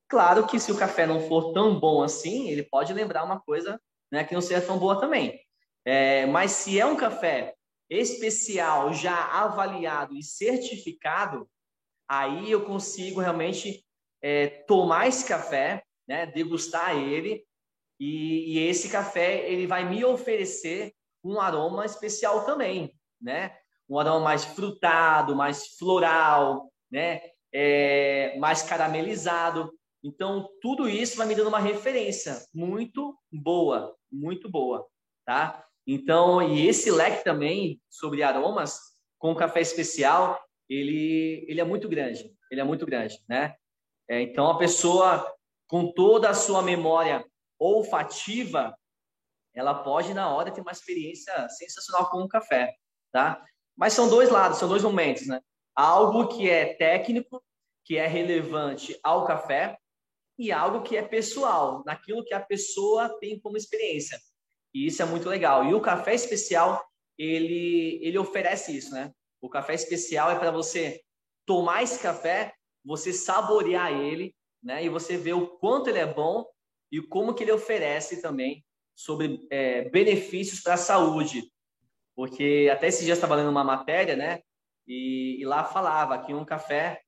Claro 0.08 0.46
que 0.46 0.58
se 0.58 0.72
o 0.72 0.76
café 0.76 1.06
não 1.06 1.28
for 1.28 1.52
tão 1.52 1.78
bom 1.78 2.02
assim, 2.02 2.48
ele 2.48 2.62
pode 2.62 2.92
lembrar 2.92 3.24
uma 3.24 3.40
coisa 3.40 3.80
né, 4.10 4.24
que 4.24 4.34
não 4.34 4.40
seja 4.40 4.60
tão 4.60 4.78
boa 4.78 4.98
também. 4.98 5.40
É, 5.84 6.26
mas 6.26 6.52
se 6.52 6.78
é 6.80 6.86
um 6.86 6.96
café 6.96 7.54
especial, 7.88 8.92
já 8.92 9.14
avaliado 9.14 10.16
e 10.16 10.22
certificado, 10.22 11.48
aí 12.20 12.50
eu 12.50 12.64
consigo 12.64 13.20
realmente 13.20 13.84
é, 14.22 14.46
tomar 14.66 15.08
esse 15.08 15.26
café, 15.26 15.82
né, 16.06 16.26
degustar 16.26 16.96
ele, 16.96 17.44
e, 17.98 18.54
e, 18.54 18.68
esse 18.68 18.88
café 18.88 19.48
ele 19.48 19.66
vai 19.66 19.88
me 19.88 20.04
oferecer 20.04 20.92
um 21.22 21.40
aroma 21.40 21.86
especial 21.86 22.44
também, 22.44 22.92
né? 23.20 23.56
Um 23.88 23.98
aroma 23.98 24.20
mais 24.20 24.44
frutado, 24.44 25.36
mais 25.36 25.76
floral, 25.78 26.70
né? 26.90 27.22
É, 27.52 28.36
mais 28.38 28.62
caramelizado. 28.62 29.72
Então, 30.02 30.48
tudo 30.60 30.88
isso 30.88 31.16
vai 31.16 31.26
me 31.26 31.34
dando 31.34 31.48
uma 31.48 31.60
referência 31.60 32.44
muito 32.52 33.16
boa, 33.32 33.94
muito 34.10 34.50
boa, 34.50 34.86
tá? 35.24 35.64
Então, 35.86 36.42
e 36.42 36.66
esse 36.66 36.90
leque 36.90 37.22
também 37.22 37.80
sobre 37.88 38.22
aromas 38.22 38.80
com 39.18 39.34
café 39.34 39.60
especial, 39.60 40.38
ele, 40.68 41.44
ele 41.48 41.60
é 41.60 41.64
muito 41.64 41.88
grande, 41.88 42.32
ele 42.50 42.60
é 42.60 42.64
muito 42.64 42.86
grande, 42.86 43.22
né? 43.28 43.54
É, 44.08 44.20
então, 44.20 44.50
a 44.50 44.58
pessoa, 44.58 45.32
com 45.66 45.92
toda 45.92 46.28
a 46.28 46.34
sua 46.34 46.62
memória 46.62 47.24
olfativa, 47.58 48.76
ela 49.54 49.74
pode, 49.74 50.12
na 50.12 50.28
hora, 50.34 50.50
ter 50.50 50.60
uma 50.60 50.72
experiência 50.72 51.48
sensacional 51.48 52.10
com 52.10 52.18
o 52.18 52.28
café, 52.28 52.74
tá? 53.12 53.42
Mas 53.76 53.92
são 53.92 54.08
dois 54.08 54.30
lados, 54.30 54.58
são 54.58 54.68
dois 54.68 54.82
momentos, 54.82 55.26
né? 55.26 55.40
Algo 55.74 56.28
que 56.28 56.48
é 56.48 56.74
técnico, 56.74 57.42
que 57.84 57.96
é 57.96 58.06
relevante 58.06 58.98
ao 59.02 59.24
café, 59.24 59.78
e 60.38 60.50
algo 60.50 60.82
que 60.82 60.96
é 60.96 61.02
pessoal, 61.02 61.82
naquilo 61.86 62.24
que 62.24 62.34
a 62.34 62.40
pessoa 62.40 63.08
tem 63.20 63.38
como 63.38 63.56
experiência. 63.56 64.18
E 64.74 64.86
isso 64.86 65.00
é 65.00 65.04
muito 65.04 65.28
legal. 65.28 65.64
E 65.64 65.74
o 65.74 65.80
café 65.80 66.14
especial, 66.14 66.84
ele, 67.16 68.00
ele 68.02 68.18
oferece 68.18 68.76
isso, 68.76 68.92
né? 68.92 69.12
O 69.44 69.48
café 69.50 69.74
especial 69.74 70.30
é 70.30 70.38
para 70.38 70.50
você 70.50 71.02
tomar 71.44 71.82
esse 71.82 72.00
café, 72.00 72.54
você 72.82 73.12
saborear 73.12 73.92
ele, 73.92 74.34
né? 74.62 74.82
E 74.82 74.88
você 74.88 75.18
ver 75.18 75.34
o 75.34 75.58
quanto 75.58 75.90
ele 75.90 75.98
é 75.98 76.06
bom 76.06 76.46
e 76.90 77.02
como 77.02 77.34
que 77.34 77.44
ele 77.44 77.52
oferece 77.52 78.22
também 78.22 78.64
sobre 78.96 79.46
é, 79.50 79.90
benefícios 79.90 80.62
para 80.62 80.74
a 80.74 80.78
saúde. 80.78 81.42
porque 82.16 82.70
até 82.72 82.86
esses 82.86 83.04
dias 83.04 83.18
estava 83.18 83.34
lendo 83.34 83.50
uma 83.50 83.62
matéria, 83.62 84.16
né? 84.16 84.40
E, 84.88 85.42
e, 85.42 85.44
lá 85.44 85.62
falava 85.62 86.24
que 86.24 86.32
um 86.32 86.44
café 86.44 87.02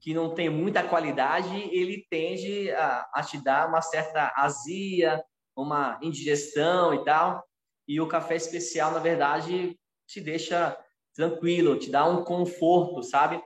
que 0.00 0.12
não 0.12 0.34
tem 0.34 0.50
muita 0.50 0.82
qualidade, 0.82 1.54
ele 1.72 2.04
tende 2.10 2.68
a, 2.72 3.08
a 3.14 3.22
te 3.22 3.38
dar 3.38 3.68
uma 3.68 3.80
certa 3.80 4.32
azia, 4.36 5.22
uma 5.54 6.00
indigestão 6.02 6.92
e 6.94 7.04
tal. 7.04 7.44
E 7.86 8.00
o 8.00 8.08
café 8.08 8.34
especial, 8.34 8.90
na 8.90 8.98
verdade, 8.98 9.78
te 10.08 10.20
deixa 10.20 10.76
tranquilo, 11.16 11.78
te 11.78 11.90
dá 11.90 12.06
um 12.06 12.22
conforto, 12.22 13.02
sabe? 13.02 13.42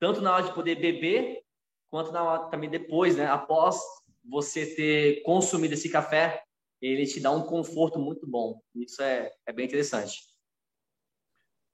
Tanto 0.00 0.20
na 0.20 0.32
hora 0.32 0.44
de 0.44 0.54
poder 0.54 0.76
beber, 0.76 1.42
quanto 1.90 2.12
na 2.12 2.22
hora 2.22 2.48
também 2.48 2.70
depois, 2.70 3.16
né? 3.16 3.26
Após 3.26 3.80
você 4.24 4.64
ter 4.74 5.22
consumido 5.22 5.74
esse 5.74 5.90
café, 5.90 6.42
ele 6.80 7.04
te 7.06 7.18
dá 7.18 7.32
um 7.32 7.42
conforto 7.42 7.98
muito 7.98 8.26
bom. 8.26 8.60
Isso 8.74 9.02
é, 9.02 9.30
é 9.44 9.52
bem 9.52 9.66
interessante. 9.66 10.16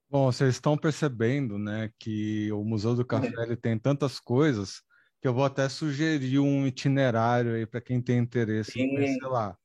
Bom, 0.09 0.31
vocês 0.31 0.55
estão 0.55 0.77
percebendo, 0.77 1.57
né, 1.57 1.91
que 1.99 2.51
o 2.51 2.63
Museu 2.63 2.95
do 2.95 3.05
Café 3.05 3.33
é. 3.39 3.43
ele 3.43 3.57
tem 3.57 3.77
tantas 3.77 4.19
coisas 4.19 4.81
que 5.21 5.27
eu 5.27 5.33
vou 5.33 5.43
até 5.43 5.67
sugerir 5.67 6.39
um 6.39 6.65
itinerário 6.65 7.55
aí 7.55 7.65
para 7.65 7.81
quem 7.81 8.01
tem 8.01 8.19
interesse 8.19 8.71
Sim. 8.71 8.83
em 8.83 8.89
conhecer 8.95 9.27
lá. 9.27 9.57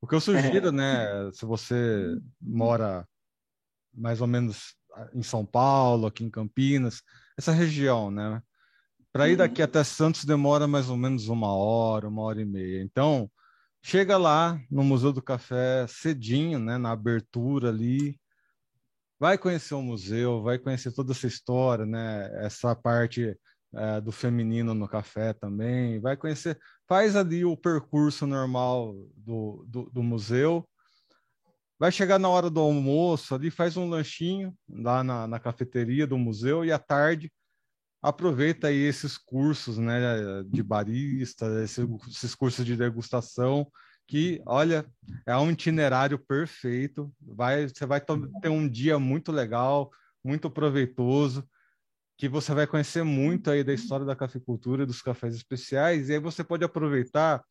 O 0.00 0.06
que 0.06 0.14
eu 0.14 0.20
sugiro, 0.20 0.72
né, 0.72 1.30
se 1.32 1.44
você 1.44 2.16
mora 2.40 3.06
mais 3.92 4.20
ou 4.20 4.26
menos 4.26 4.74
em 5.14 5.22
São 5.22 5.44
Paulo, 5.44 6.06
aqui 6.06 6.24
em 6.24 6.30
Campinas, 6.30 7.02
essa 7.36 7.52
região, 7.52 8.10
né? 8.10 8.42
Para 9.12 9.28
ir 9.28 9.36
daqui 9.36 9.60
uhum. 9.60 9.64
até 9.66 9.84
Santos 9.84 10.24
demora 10.24 10.66
mais 10.66 10.90
ou 10.90 10.96
menos 10.96 11.28
uma 11.28 11.52
hora, 11.54 12.08
uma 12.08 12.22
hora 12.22 12.40
e 12.40 12.44
meia. 12.44 12.82
Então, 12.82 13.30
chega 13.82 14.16
lá 14.16 14.60
no 14.70 14.82
Museu 14.82 15.12
do 15.12 15.22
Café 15.22 15.86
cedinho, 15.88 16.58
né, 16.58 16.78
na 16.78 16.90
abertura 16.90 17.68
ali, 17.68 18.18
vai 19.18 19.38
conhecer 19.38 19.74
o 19.74 19.82
museu, 19.82 20.42
vai 20.42 20.58
conhecer 20.58 20.92
toda 20.92 21.12
essa 21.12 21.26
história, 21.26 21.86
né, 21.86 22.30
essa 22.44 22.74
parte 22.74 23.36
é, 23.74 24.00
do 24.00 24.12
feminino 24.12 24.74
no 24.74 24.88
café 24.88 25.32
também, 25.32 26.00
vai 26.00 26.16
conhecer, 26.16 26.58
faz 26.86 27.16
ali 27.16 27.44
o 27.44 27.56
percurso 27.56 28.26
normal 28.26 28.94
do, 29.16 29.64
do, 29.66 29.90
do 29.90 30.02
museu, 30.02 30.68
vai 31.84 31.92
chegar 31.92 32.18
na 32.18 32.30
hora 32.30 32.48
do 32.48 32.60
almoço 32.60 33.34
ali, 33.34 33.50
faz 33.50 33.76
um 33.76 33.86
lanchinho 33.86 34.56
lá 34.66 35.04
na, 35.04 35.26
na 35.26 35.38
cafeteria 35.38 36.06
do 36.06 36.16
museu 36.16 36.64
e 36.64 36.72
à 36.72 36.78
tarde 36.78 37.30
aproveita 38.00 38.68
aí 38.68 38.76
esses 38.78 39.18
cursos, 39.18 39.76
né, 39.76 40.42
de 40.46 40.62
barista, 40.62 41.44
esses, 41.62 41.86
esses 42.08 42.34
cursos 42.34 42.64
de 42.64 42.74
degustação, 42.74 43.70
que, 44.08 44.40
olha, 44.46 44.86
é 45.26 45.36
um 45.36 45.50
itinerário 45.50 46.18
perfeito. 46.18 47.12
Vai, 47.20 47.68
você 47.68 47.84
vai 47.84 48.00
ter 48.00 48.48
um 48.48 48.66
dia 48.66 48.98
muito 48.98 49.30
legal, 49.30 49.90
muito 50.24 50.50
proveitoso, 50.50 51.46
que 52.16 52.30
você 52.30 52.54
vai 52.54 52.66
conhecer 52.66 53.02
muito 53.02 53.50
aí 53.50 53.62
da 53.62 53.74
história 53.74 54.06
da 54.06 54.16
cafeicultura 54.16 54.86
dos 54.86 55.02
cafés 55.02 55.34
especiais. 55.34 56.08
E 56.08 56.14
aí 56.14 56.18
você 56.18 56.42
pode 56.42 56.64
aproveitar 56.64 57.44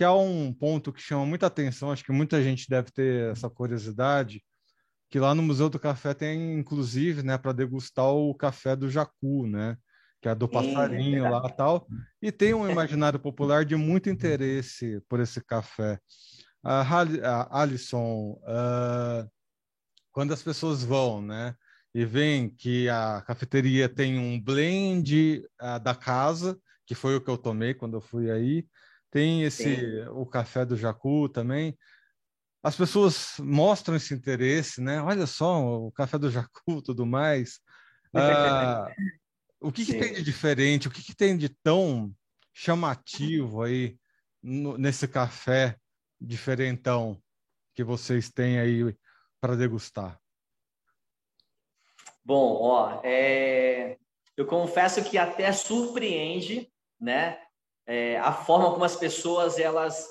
que 0.00 0.04
há 0.04 0.14
um 0.14 0.50
ponto 0.50 0.94
que 0.94 1.02
chama 1.02 1.26
muita 1.26 1.46
atenção, 1.46 1.92
acho 1.92 2.02
que 2.02 2.10
muita 2.10 2.42
gente 2.42 2.66
deve 2.66 2.90
ter 2.90 3.32
essa 3.32 3.50
curiosidade, 3.50 4.42
que 5.10 5.20
lá 5.20 5.34
no 5.34 5.42
Museu 5.42 5.68
do 5.68 5.78
Café 5.78 6.14
tem, 6.14 6.58
inclusive, 6.58 7.22
né, 7.22 7.36
para 7.36 7.52
degustar 7.52 8.06
o 8.06 8.34
café 8.34 8.74
do 8.74 8.88
Jacu, 8.88 9.46
né? 9.46 9.76
que 10.22 10.26
é 10.30 10.34
do 10.34 10.48
passarinho 10.48 11.24
lá 11.24 11.42
e 11.46 11.52
tal, 11.52 11.86
e 12.22 12.32
tem 12.32 12.54
um 12.54 12.66
imaginário 12.66 13.20
popular 13.20 13.62
de 13.62 13.76
muito 13.76 14.08
interesse 14.08 15.02
por 15.06 15.20
esse 15.20 15.44
café. 15.44 15.98
Uh, 16.64 17.50
Alisson, 17.50 18.40
uh, 18.44 19.30
quando 20.12 20.32
as 20.32 20.42
pessoas 20.42 20.82
vão, 20.82 21.20
né, 21.20 21.54
e 21.94 22.06
veem 22.06 22.48
que 22.48 22.88
a 22.88 23.22
cafeteria 23.26 23.86
tem 23.86 24.18
um 24.18 24.40
blend 24.40 25.44
uh, 25.60 25.78
da 25.78 25.94
casa, 25.94 26.58
que 26.86 26.94
foi 26.94 27.16
o 27.16 27.20
que 27.20 27.28
eu 27.28 27.36
tomei 27.36 27.74
quando 27.74 27.98
eu 27.98 28.00
fui 28.00 28.30
aí, 28.30 28.66
tem 29.10 29.42
esse 29.42 29.76
Sim. 29.76 30.08
o 30.10 30.24
café 30.24 30.64
do 30.64 30.76
Jacu 30.76 31.28
também. 31.28 31.76
As 32.62 32.76
pessoas 32.76 33.34
mostram 33.38 33.96
esse 33.96 34.14
interesse, 34.14 34.80
né? 34.80 35.00
Olha 35.02 35.26
só, 35.26 35.62
o 35.62 35.90
café 35.90 36.18
do 36.18 36.30
Jacu, 36.30 36.80
tudo 36.84 37.04
mais. 37.04 37.60
Uh, 38.14 39.10
o 39.60 39.72
que, 39.72 39.84
que 39.84 39.98
tem 39.98 40.12
de 40.14 40.22
diferente? 40.22 40.88
O 40.88 40.90
que, 40.90 41.02
que 41.02 41.14
tem 41.14 41.36
de 41.36 41.48
tão 41.48 42.14
chamativo 42.52 43.62
aí 43.62 43.96
no, 44.42 44.76
nesse 44.76 45.08
café 45.08 45.76
diferentão 46.20 47.20
que 47.74 47.82
vocês 47.82 48.30
têm 48.30 48.58
aí 48.58 48.94
para 49.40 49.56
degustar? 49.56 50.20
Bom, 52.22 52.58
ó, 52.60 53.00
é... 53.02 53.96
eu 54.36 54.46
confesso 54.46 55.02
que 55.02 55.16
até 55.16 55.50
surpreende, 55.52 56.70
né, 57.00 57.40
é, 57.86 58.18
a 58.18 58.32
forma 58.32 58.70
como 58.70 58.84
as 58.84 58.96
pessoas 58.96 59.58
elas 59.58 60.06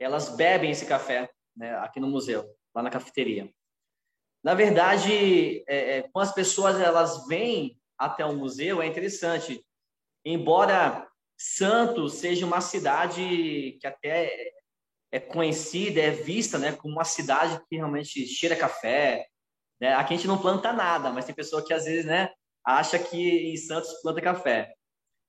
elas 0.00 0.28
bebem 0.28 0.70
esse 0.70 0.86
café, 0.86 1.28
né, 1.56 1.74
aqui 1.78 1.98
no 1.98 2.06
museu, 2.06 2.48
lá 2.72 2.82
na 2.82 2.90
cafeteria. 2.90 3.52
Na 4.44 4.54
verdade, 4.54 5.64
é, 5.66 5.98
é 5.98 6.10
as 6.14 6.32
pessoas 6.32 6.80
elas 6.80 7.26
vêm 7.26 7.76
até 7.98 8.24
o 8.24 8.36
museu 8.36 8.80
é 8.80 8.86
interessante. 8.86 9.64
Embora 10.24 11.08
Santos 11.36 12.14
seja 12.14 12.46
uma 12.46 12.60
cidade 12.60 13.76
que 13.80 13.86
até 13.86 14.52
é 15.10 15.18
conhecida, 15.18 16.00
é 16.00 16.10
vista 16.10 16.58
né, 16.58 16.72
como 16.72 16.94
uma 16.94 17.04
cidade 17.04 17.60
que 17.68 17.76
realmente 17.76 18.26
cheira 18.26 18.54
café. 18.54 19.26
Né? 19.80 19.94
Aqui 19.94 20.14
a 20.14 20.16
gente 20.16 20.28
não 20.28 20.40
planta 20.40 20.72
nada, 20.72 21.10
mas 21.10 21.24
tem 21.24 21.34
pessoa 21.34 21.64
que 21.64 21.72
às 21.72 21.84
vezes 21.84 22.04
né, 22.04 22.30
acha 22.64 22.98
que 22.98 23.52
em 23.52 23.56
Santos 23.56 24.00
planta 24.02 24.20
café, 24.20 24.74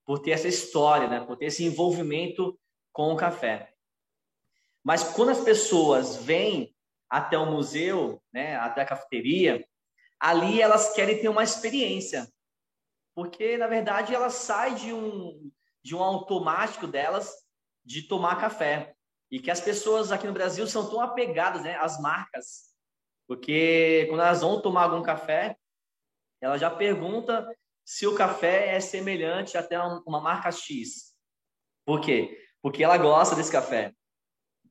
por 0.10 0.18
ter 0.18 0.32
essa 0.32 0.48
história, 0.48 1.08
né, 1.08 1.24
por 1.24 1.38
ter 1.38 1.46
esse 1.46 1.64
envolvimento 1.64 2.60
com 2.92 3.14
o 3.14 3.16
café. 3.16 3.76
Mas 4.84 5.04
quando 5.04 5.30
as 5.30 5.42
pessoas 5.42 6.16
vêm 6.16 6.76
até 7.08 7.38
o 7.38 7.46
museu, 7.46 8.20
né, 8.34 8.56
até 8.56 8.82
a 8.82 8.88
cafeteria, 8.88 9.64
ali 10.20 10.64
elas 10.64 10.96
querem 10.96 11.22
ter 11.22 11.30
uma 11.30 11.44
experiência. 11.44 12.28
Porque 13.14 13.56
na 13.56 13.68
verdade 13.68 14.16
ela 14.16 14.32
sai 14.32 14.74
de 14.74 14.92
um 14.92 15.52
de 15.84 15.96
um 15.96 16.04
automático 16.04 16.88
delas 16.88 17.32
de 17.86 18.02
tomar 18.02 18.42
café. 18.42 18.96
E 19.30 19.40
que 19.40 19.52
as 19.52 19.62
pessoas 19.62 20.12
aqui 20.12 20.26
no 20.26 20.34
Brasil 20.34 20.66
são 20.66 20.90
tão 20.90 21.02
apegadas 21.02 21.62
né, 21.62 21.76
às 21.76 22.02
marcas, 22.02 22.74
porque 23.28 24.08
quando 24.10 24.22
elas 24.22 24.42
vão 24.42 24.60
tomar 24.60 24.86
algum 24.86 25.04
café, 25.04 25.56
ela 26.42 26.58
já 26.58 26.72
pergunta 26.72 27.48
se 27.90 28.06
o 28.06 28.14
café 28.14 28.76
é 28.76 28.80
semelhante 28.80 29.58
até 29.58 29.80
uma 29.82 30.22
marca 30.22 30.52
X. 30.52 31.16
Por 31.84 32.00
quê? 32.00 32.38
Porque 32.62 32.84
ela 32.84 32.98
gosta 32.98 33.36
desse 33.36 33.52
café. 33.52 33.94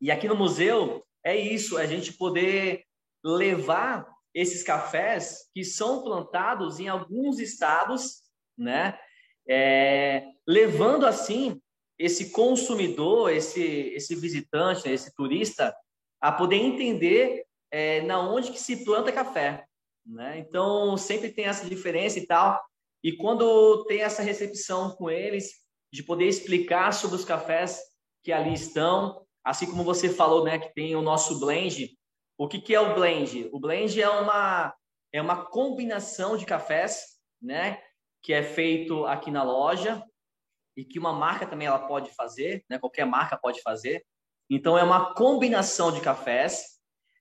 E 0.00 0.10
aqui 0.10 0.28
no 0.28 0.36
museu 0.36 1.04
é 1.24 1.36
isso, 1.36 1.78
é 1.78 1.82
a 1.82 1.86
gente 1.86 2.12
poder 2.12 2.84
levar 3.24 4.06
esses 4.32 4.62
cafés 4.62 5.50
que 5.52 5.64
são 5.64 6.04
plantados 6.04 6.78
em 6.78 6.86
alguns 6.86 7.40
estados 7.40 8.28
né? 8.58 8.98
É, 9.48 10.24
levando 10.46 11.06
assim 11.06 11.60
esse 11.98 12.30
consumidor, 12.30 13.32
esse 13.32 13.60
esse 13.60 14.14
visitante, 14.14 14.86
né, 14.86 14.94
esse 14.94 15.12
turista, 15.14 15.74
a 16.20 16.30
poder 16.30 16.56
entender 16.56 17.44
é, 17.70 18.02
na 18.02 18.20
onde 18.20 18.52
que 18.52 18.60
se 18.60 18.84
planta 18.84 19.10
café, 19.10 19.64
né? 20.04 20.38
Então 20.38 20.96
sempre 20.96 21.30
tem 21.30 21.46
essa 21.46 21.68
diferença 21.68 22.18
e 22.18 22.26
tal. 22.26 22.60
E 23.02 23.16
quando 23.16 23.84
tem 23.84 24.02
essa 24.02 24.22
recepção 24.22 24.90
com 24.96 25.10
eles, 25.10 25.52
de 25.92 26.02
poder 26.02 26.26
explicar 26.26 26.92
sobre 26.92 27.16
os 27.16 27.24
cafés 27.24 27.80
que 28.22 28.32
ali 28.32 28.52
estão, 28.52 29.24
assim 29.44 29.66
como 29.66 29.84
você 29.84 30.08
falou, 30.08 30.44
né, 30.44 30.58
que 30.58 30.74
tem 30.74 30.94
o 30.96 31.02
nosso 31.02 31.40
blend. 31.40 31.96
O 32.36 32.46
que, 32.46 32.60
que 32.60 32.74
é 32.74 32.80
o 32.80 32.94
blend? 32.94 33.48
O 33.52 33.58
blend 33.58 34.00
é 34.00 34.08
uma 34.08 34.74
é 35.10 35.22
uma 35.22 35.46
combinação 35.46 36.36
de 36.36 36.44
cafés, 36.44 37.18
né, 37.40 37.82
que 38.22 38.32
é 38.34 38.42
feito 38.42 39.06
aqui 39.06 39.30
na 39.30 39.42
loja 39.42 40.04
e 40.76 40.84
que 40.84 40.98
uma 40.98 41.12
marca 41.12 41.46
também 41.46 41.66
ela 41.66 41.88
pode 41.88 42.10
fazer, 42.14 42.64
né? 42.68 42.78
Qualquer 42.78 43.04
marca 43.04 43.36
pode 43.36 43.60
fazer. 43.62 44.04
Então 44.50 44.78
é 44.78 44.84
uma 44.84 45.14
combinação 45.14 45.90
de 45.90 46.00
cafés, 46.00 46.78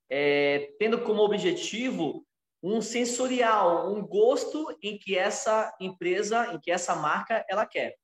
é, 0.10 0.74
tendo 0.78 1.02
como 1.02 1.24
objetivo 1.24 2.26
um 2.62 2.82
sensorial, 2.82 3.92
um 3.92 4.06
gosto 4.06 4.76
em 4.82 4.98
que 4.98 5.18
essa 5.18 5.76
empresa, 5.80 6.54
em 6.54 6.60
que 6.60 6.72
essa 6.72 6.96
marca 6.96 7.46
ela 7.50 7.66
quer, 7.66 7.96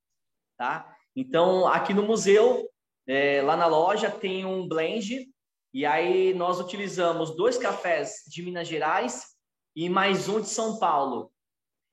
tá? 0.57 0.95
Então 1.15 1.67
aqui 1.67 1.93
no 1.93 2.03
museu, 2.03 2.69
é, 3.07 3.41
lá 3.41 3.57
na 3.57 3.67
loja 3.67 4.09
tem 4.09 4.45
um 4.45 4.67
blend 4.67 5.27
e 5.73 5.85
aí 5.85 6.33
nós 6.33 6.59
utilizamos 6.59 7.35
dois 7.35 7.57
cafés 7.57 8.23
de 8.27 8.43
Minas 8.43 8.67
Gerais 8.67 9.33
e 9.75 9.89
mais 9.89 10.29
um 10.29 10.39
de 10.39 10.47
São 10.47 10.77
Paulo. 10.77 11.31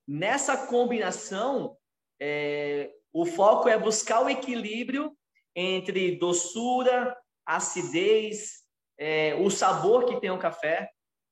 Nessa 0.06 0.66
combinação, 0.66 1.76
é, 2.20 2.92
o 3.12 3.24
foco 3.24 3.68
é 3.68 3.78
buscar 3.78 4.22
o 4.22 4.28
equilíbrio 4.28 5.16
entre 5.56 6.16
doçura, 6.16 7.16
acidez, 7.46 8.64
é, 8.98 9.34
o 9.36 9.50
sabor 9.50 10.04
que 10.04 10.20
tem 10.20 10.30
o 10.30 10.38
café. 10.38 10.90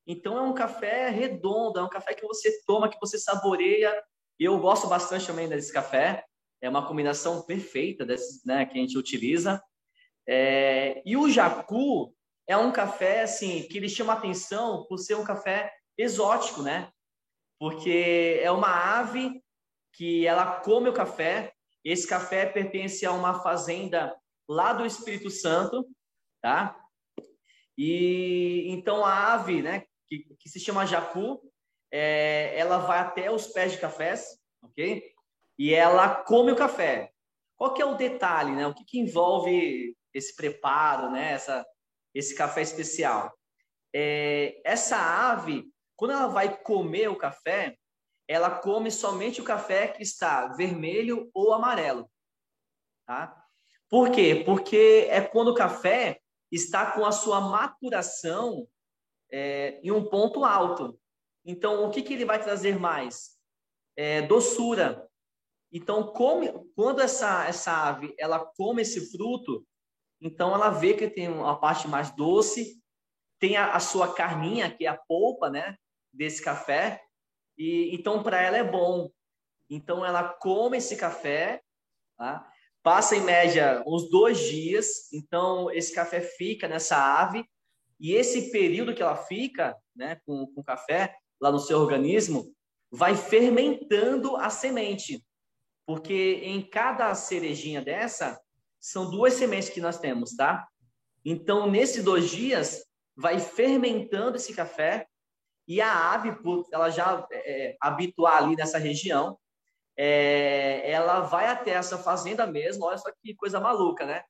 Então 0.08 0.38
é 0.38 0.40
um 0.40 0.54
café 0.54 1.10
redondo, 1.10 1.78
é 1.78 1.82
um 1.82 1.88
café 1.88 2.14
que 2.14 2.26
você 2.26 2.62
toma, 2.64 2.88
que 2.88 2.98
você 2.98 3.18
saboreia. 3.18 4.02
Eu 4.40 4.58
gosto 4.58 4.86
bastante 4.86 5.26
também 5.26 5.46
desse 5.46 5.70
café. 5.70 6.24
É 6.62 6.68
uma 6.68 6.88
combinação 6.88 7.42
perfeita 7.42 8.06
desses, 8.06 8.42
né, 8.42 8.64
que 8.64 8.78
a 8.78 8.80
gente 8.80 8.96
utiliza. 8.96 9.62
É... 10.26 11.02
E 11.04 11.14
o 11.14 11.28
jacu 11.28 12.14
é 12.46 12.56
um 12.56 12.72
café 12.72 13.20
assim 13.20 13.68
que 13.68 13.76
ele 13.76 13.88
chama 13.88 14.14
atenção 14.14 14.86
por 14.88 14.96
ser 14.96 15.14
um 15.14 15.24
café 15.24 15.70
exótico, 15.98 16.62
né? 16.62 16.90
Porque 17.60 18.40
é 18.42 18.50
uma 18.50 18.98
ave 18.98 19.42
que 19.92 20.26
ela 20.26 20.60
come 20.60 20.88
o 20.88 20.94
café. 20.94 21.52
Esse 21.84 22.06
café 22.06 22.46
pertence 22.46 23.04
a 23.04 23.12
uma 23.12 23.42
fazenda 23.42 24.16
lá 24.48 24.72
do 24.72 24.86
Espírito 24.86 25.28
Santo, 25.28 25.86
tá? 26.40 26.80
E 27.76 28.64
então 28.68 29.04
a 29.04 29.34
ave, 29.34 29.60
né, 29.60 29.84
que, 30.08 30.34
que 30.38 30.48
se 30.48 30.58
chama 30.58 30.86
jacu, 30.86 31.40
é, 31.90 32.56
ela 32.56 32.78
vai 32.78 32.98
até 32.98 33.30
os 33.30 33.46
pés 33.48 33.72
de 33.72 33.78
cafés, 33.78 34.38
ok? 34.62 35.04
E 35.58 35.74
ela 35.74 36.22
come 36.22 36.52
o 36.52 36.56
café. 36.56 37.12
Qual 37.56 37.74
que 37.74 37.82
é 37.82 37.84
o 37.84 37.96
detalhe, 37.96 38.52
né? 38.52 38.66
O 38.66 38.74
que, 38.74 38.84
que 38.84 38.98
envolve 38.98 39.96
esse 40.14 40.34
preparo, 40.34 41.10
né? 41.10 41.32
Essa, 41.32 41.66
esse 42.14 42.34
café 42.34 42.62
especial? 42.62 43.32
É, 43.94 44.60
essa 44.64 44.96
ave, 44.96 45.64
quando 45.96 46.12
ela 46.12 46.28
vai 46.28 46.56
comer 46.62 47.08
o 47.08 47.16
café, 47.16 47.76
ela 48.28 48.50
come 48.50 48.90
somente 48.90 49.40
o 49.40 49.44
café 49.44 49.88
que 49.88 50.02
está 50.02 50.48
vermelho 50.48 51.30
ou 51.32 51.52
amarelo, 51.52 52.08
tá? 53.06 53.34
Por 53.88 54.10
quê? 54.10 54.42
Porque 54.44 55.06
é 55.08 55.22
quando 55.22 55.48
o 55.48 55.54
café 55.54 56.20
está 56.52 56.92
com 56.92 57.06
a 57.06 57.12
sua 57.12 57.40
maturação 57.40 58.68
é, 59.30 59.80
em 59.82 59.90
um 59.90 60.04
ponto 60.08 60.44
alto. 60.44 60.98
Então, 61.44 61.86
o 61.86 61.90
que, 61.90 62.02
que 62.02 62.14
ele 62.14 62.24
vai 62.24 62.42
trazer 62.42 62.78
mais? 62.78 63.36
É, 63.96 64.22
doçura. 64.22 65.08
Então, 65.72 66.12
come, 66.12 66.52
quando 66.74 67.00
essa, 67.00 67.46
essa 67.46 67.88
ave 67.88 68.14
ela 68.18 68.38
come 68.56 68.82
esse 68.82 69.10
fruto, 69.10 69.66
então 70.20 70.54
ela 70.54 70.70
vê 70.70 70.94
que 70.94 71.08
tem 71.08 71.28
uma 71.28 71.58
parte 71.58 71.86
mais 71.86 72.10
doce, 72.14 72.82
tem 73.38 73.56
a, 73.56 73.74
a 73.74 73.80
sua 73.80 74.12
carninha, 74.12 74.70
que 74.70 74.86
é 74.86 74.88
a 74.88 74.96
polpa 74.96 75.48
né, 75.50 75.76
desse 76.12 76.42
café, 76.42 77.02
e 77.56 77.94
então 77.94 78.22
para 78.22 78.42
ela 78.42 78.56
é 78.56 78.64
bom. 78.64 79.10
Então 79.70 80.04
ela 80.04 80.24
come 80.24 80.78
esse 80.78 80.96
café, 80.96 81.62
tá? 82.16 82.50
passa 82.82 83.16
em 83.16 83.20
média 83.20 83.82
uns 83.86 84.08
dois 84.08 84.38
dias, 84.38 85.12
então 85.12 85.70
esse 85.70 85.94
café 85.94 86.20
fica 86.20 86.66
nessa 86.66 86.96
ave, 86.96 87.44
e 88.00 88.14
esse 88.14 88.50
período 88.50 88.94
que 88.94 89.02
ela 89.02 89.16
fica 89.16 89.76
né, 89.94 90.20
com, 90.24 90.46
com 90.46 90.62
café 90.62 91.14
lá 91.40 91.50
no 91.50 91.58
seu 91.58 91.78
organismo 91.78 92.52
vai 92.90 93.16
fermentando 93.16 94.36
a 94.36 94.48
semente, 94.50 95.24
porque 95.86 96.40
em 96.42 96.62
cada 96.62 97.14
cerejinha 97.14 97.82
dessa 97.82 98.40
são 98.80 99.10
duas 99.10 99.34
sementes 99.34 99.68
que 99.68 99.80
nós 99.80 99.98
temos, 99.98 100.34
tá? 100.36 100.66
Então, 101.24 101.68
nesses 101.68 102.04
dois 102.04 102.30
dias, 102.30 102.84
vai 103.16 103.40
fermentando 103.40 104.36
esse 104.36 104.54
café 104.54 105.06
e 105.66 105.80
a 105.80 106.12
ave, 106.12 106.34
ela 106.72 106.88
já 106.88 107.26
é, 107.30 107.76
habituar 107.80 108.42
ali 108.42 108.56
nessa 108.56 108.78
região, 108.78 109.38
é, 109.96 110.88
ela 110.90 111.20
vai 111.20 111.46
até 111.46 111.72
essa 111.72 111.98
fazenda 111.98 112.46
mesmo. 112.46 112.84
Olha 112.84 112.96
só 112.96 113.10
que 113.22 113.34
coisa 113.34 113.60
maluca, 113.60 114.06
né? 114.06 114.22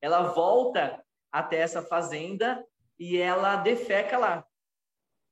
Ela 0.00 0.22
volta 0.22 1.02
até 1.32 1.56
essa 1.56 1.82
fazenda 1.82 2.62
e 2.98 3.16
ela 3.16 3.56
defeca 3.56 4.18
lá. 4.18 4.46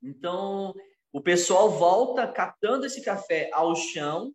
Então, 0.03 0.75
o 1.13 1.21
pessoal 1.21 1.71
volta 1.71 2.27
catando 2.27 2.87
esse 2.87 3.03
café 3.03 3.51
ao 3.53 3.75
chão, 3.77 4.33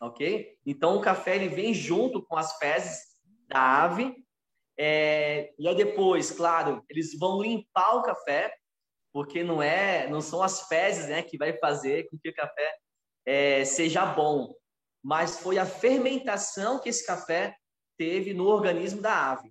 ok? 0.00 0.58
Então, 0.66 0.96
o 0.96 1.00
café 1.00 1.36
ele 1.36 1.48
vem 1.48 1.72
junto 1.72 2.24
com 2.26 2.36
as 2.36 2.56
fezes 2.58 3.00
da 3.48 3.84
ave. 3.84 4.14
É, 4.78 5.54
e 5.58 5.66
aí 5.66 5.74
depois, 5.74 6.30
claro, 6.30 6.84
eles 6.90 7.18
vão 7.18 7.40
limpar 7.40 7.96
o 7.96 8.02
café 8.02 8.54
porque 9.16 9.42
não 9.42 9.62
é, 9.62 10.06
não 10.08 10.20
são 10.20 10.42
as 10.42 10.68
fezes, 10.68 11.08
né, 11.08 11.22
que 11.22 11.38
vai 11.38 11.56
fazer 11.56 12.06
com 12.10 12.18
que 12.18 12.28
o 12.28 12.34
café 12.34 12.76
é, 13.24 13.64
seja 13.64 14.04
bom, 14.04 14.54
mas 15.02 15.40
foi 15.40 15.56
a 15.56 15.64
fermentação 15.64 16.78
que 16.78 16.90
esse 16.90 17.06
café 17.06 17.56
teve 17.96 18.34
no 18.34 18.46
organismo 18.46 19.00
da 19.00 19.30
ave, 19.30 19.50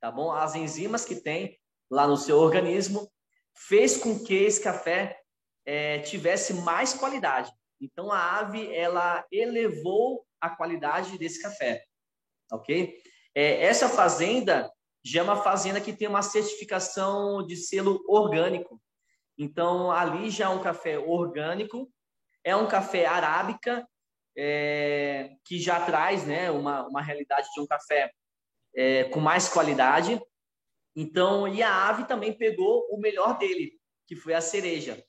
tá 0.00 0.10
bom? 0.10 0.32
As 0.32 0.54
enzimas 0.54 1.04
que 1.04 1.16
tem 1.16 1.58
lá 1.90 2.06
no 2.06 2.16
seu 2.16 2.38
organismo 2.38 3.10
fez 3.54 3.96
com 3.96 4.18
que 4.18 4.34
esse 4.34 4.62
café 4.62 5.20
é, 5.64 6.00
tivesse 6.00 6.54
mais 6.54 6.92
qualidade. 6.92 7.50
Então 7.80 8.10
a 8.10 8.38
ave 8.38 8.74
ela 8.74 9.24
elevou 9.30 10.24
a 10.40 10.50
qualidade 10.50 11.18
desse 11.18 11.40
café, 11.40 11.84
ok? 12.52 12.96
É, 13.34 13.62
essa 13.64 13.88
fazenda 13.88 14.70
já 15.04 15.20
é 15.20 15.22
uma 15.22 15.42
fazenda 15.42 15.80
que 15.80 15.92
tem 15.92 16.08
uma 16.08 16.22
certificação 16.22 17.46
de 17.46 17.56
selo 17.56 18.02
orgânico. 18.08 18.80
Então, 19.38 19.92
ali 19.92 20.30
já 20.30 20.46
é 20.46 20.48
um 20.48 20.62
café 20.62 20.98
orgânico, 20.98 21.88
é 22.42 22.56
um 22.56 22.66
café 22.66 23.06
arábica, 23.06 23.86
é, 24.36 25.30
que 25.44 25.58
já 25.58 25.84
traz 25.84 26.26
né, 26.26 26.50
uma, 26.50 26.86
uma 26.88 27.00
realidade 27.00 27.46
de 27.54 27.60
um 27.60 27.66
café 27.66 28.10
é, 28.74 29.04
com 29.04 29.20
mais 29.20 29.48
qualidade. 29.48 30.20
Então, 30.96 31.46
e 31.46 31.62
a 31.62 31.88
ave 31.88 32.06
também 32.06 32.32
pegou 32.32 32.88
o 32.90 32.98
melhor 32.98 33.38
dele, 33.38 33.78
que 34.06 34.16
foi 34.16 34.32
a 34.32 34.40
cereja. 34.40 35.04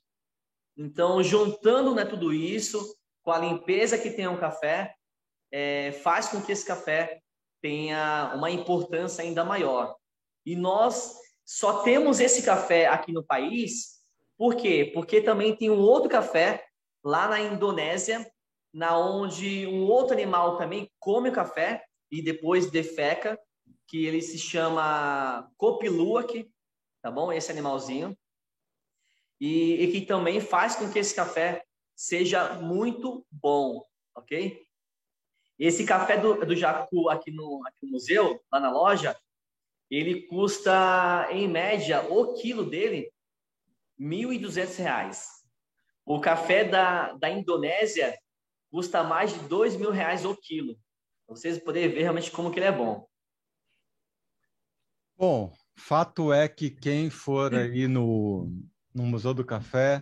Então, 0.76 1.22
juntando 1.22 1.94
né, 1.94 2.04
tudo 2.04 2.32
isso, 2.32 2.96
com 3.22 3.32
a 3.32 3.38
limpeza 3.38 3.98
que 3.98 4.10
tem 4.10 4.28
um 4.28 4.38
café, 4.38 4.94
é, 5.50 5.92
faz 5.92 6.28
com 6.28 6.40
que 6.42 6.52
esse 6.52 6.64
café 6.64 7.20
tenha 7.62 8.32
uma 8.36 8.50
importância 8.50 9.24
ainda 9.24 9.44
maior. 9.44 9.96
E 10.44 10.54
nós 10.54 11.16
só 11.44 11.82
temos 11.82 12.20
esse 12.20 12.42
café 12.42 12.86
aqui 12.86 13.10
no 13.10 13.24
país 13.24 13.98
por 14.38 14.54
quê? 14.54 14.88
Porque 14.94 15.20
também 15.20 15.54
tem 15.56 15.68
um 15.68 15.80
outro 15.80 16.08
café 16.08 16.64
lá 17.04 17.26
na 17.26 17.40
Indonésia, 17.40 18.24
na 18.72 18.96
onde 18.96 19.66
um 19.66 19.88
outro 19.88 20.14
animal 20.14 20.56
também 20.56 20.88
come 21.00 21.30
o 21.30 21.32
café 21.32 21.84
e 22.08 22.22
depois 22.22 22.70
defeca, 22.70 23.36
que 23.88 24.04
ele 24.04 24.20
se 24.20 24.38
chama 24.38 25.50
copiluac, 25.56 26.48
tá 27.02 27.10
bom? 27.10 27.32
Esse 27.32 27.50
animalzinho. 27.50 28.16
E, 29.40 29.74
e, 29.82 29.92
que 29.92 30.06
também 30.06 30.40
faz 30.40 30.76
com 30.76 30.90
que 30.92 30.98
esse 30.98 31.14
café 31.14 31.64
seja 31.96 32.54
muito 32.54 33.24
bom, 33.30 33.82
ok? 34.14 34.62
Esse 35.58 35.86
café 35.86 36.18
do, 36.18 36.44
do 36.44 36.54
Jacu 36.54 37.08
aqui 37.08 37.30
no, 37.30 37.62
aqui 37.66 37.86
no 37.86 37.92
museu, 37.92 38.40
lá 38.52 38.60
na 38.60 38.70
loja, 38.70 39.18
ele 39.90 40.22
custa, 40.22 41.28
em 41.30 41.48
média, 41.48 42.02
o 42.12 42.34
quilo 42.34 42.64
dele, 42.64 43.10
R$ 43.98 44.06
1.200. 44.06 45.18
O 46.04 46.20
café 46.20 46.64
da, 46.64 47.12
da 47.14 47.30
Indonésia 47.30 48.16
custa 48.70 49.02
mais 49.02 49.32
de 49.32 49.38
R$ 49.38 49.78
mil 49.78 49.90
reais 49.90 50.24
o 50.24 50.36
quilo. 50.36 50.78
Vocês 51.26 51.58
poderem 51.58 51.88
ver 51.88 52.02
realmente 52.02 52.30
como 52.30 52.50
que 52.50 52.58
ele 52.58 52.66
é 52.66 52.72
bom. 52.72 53.08
Bom, 55.18 55.52
fato 55.76 56.32
é 56.32 56.46
que 56.46 56.70
quem 56.70 57.10
for 57.10 57.52
aí 57.52 57.88
no, 57.88 58.48
no 58.94 59.02
Museu 59.02 59.34
do 59.34 59.44
Café 59.44 60.00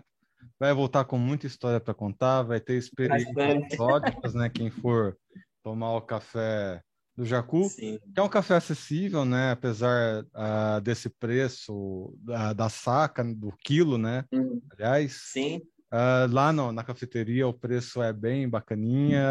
vai 0.60 0.74
voltar 0.74 1.06
com 1.06 1.16
muita 1.16 1.46
história 1.46 1.80
para 1.80 1.94
contar, 1.94 2.42
vai 2.42 2.60
ter 2.60 2.76
experiências 2.76 3.34
exóticas, 3.72 4.34
né? 4.34 4.50
Quem 4.50 4.70
for 4.70 5.16
tomar 5.62 5.96
o 5.96 6.02
café 6.02 6.82
do 7.16 7.24
Jacu, 7.24 7.64
Sim. 7.64 7.98
que 8.14 8.20
é 8.20 8.22
um 8.22 8.28
café 8.28 8.56
acessível, 8.56 9.24
né? 9.24 9.52
Apesar 9.52 10.22
uh, 10.22 10.80
desse 10.82 11.08
preço 11.08 12.14
da, 12.18 12.52
da, 12.52 12.68
saca, 12.68 13.24
do 13.24 13.50
quilo, 13.64 13.96
né? 13.96 14.22
Uhum. 14.30 14.60
Aliás. 14.70 15.12
Sim. 15.32 15.62
Uh, 15.86 16.30
lá 16.30 16.52
no, 16.52 16.72
na 16.72 16.82
cafeteria 16.82 17.46
o 17.46 17.54
preço 17.54 18.02
é 18.02 18.12
bem 18.12 18.48
bacaninha, 18.48 19.22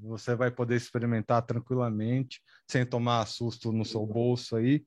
você 0.00 0.34
vai 0.34 0.50
poder 0.50 0.74
experimentar 0.74 1.42
tranquilamente, 1.42 2.40
sem 2.66 2.84
tomar 2.84 3.26
susto 3.26 3.70
no 3.70 3.84
seu 3.84 4.04
bolso 4.04 4.56
aí. 4.56 4.82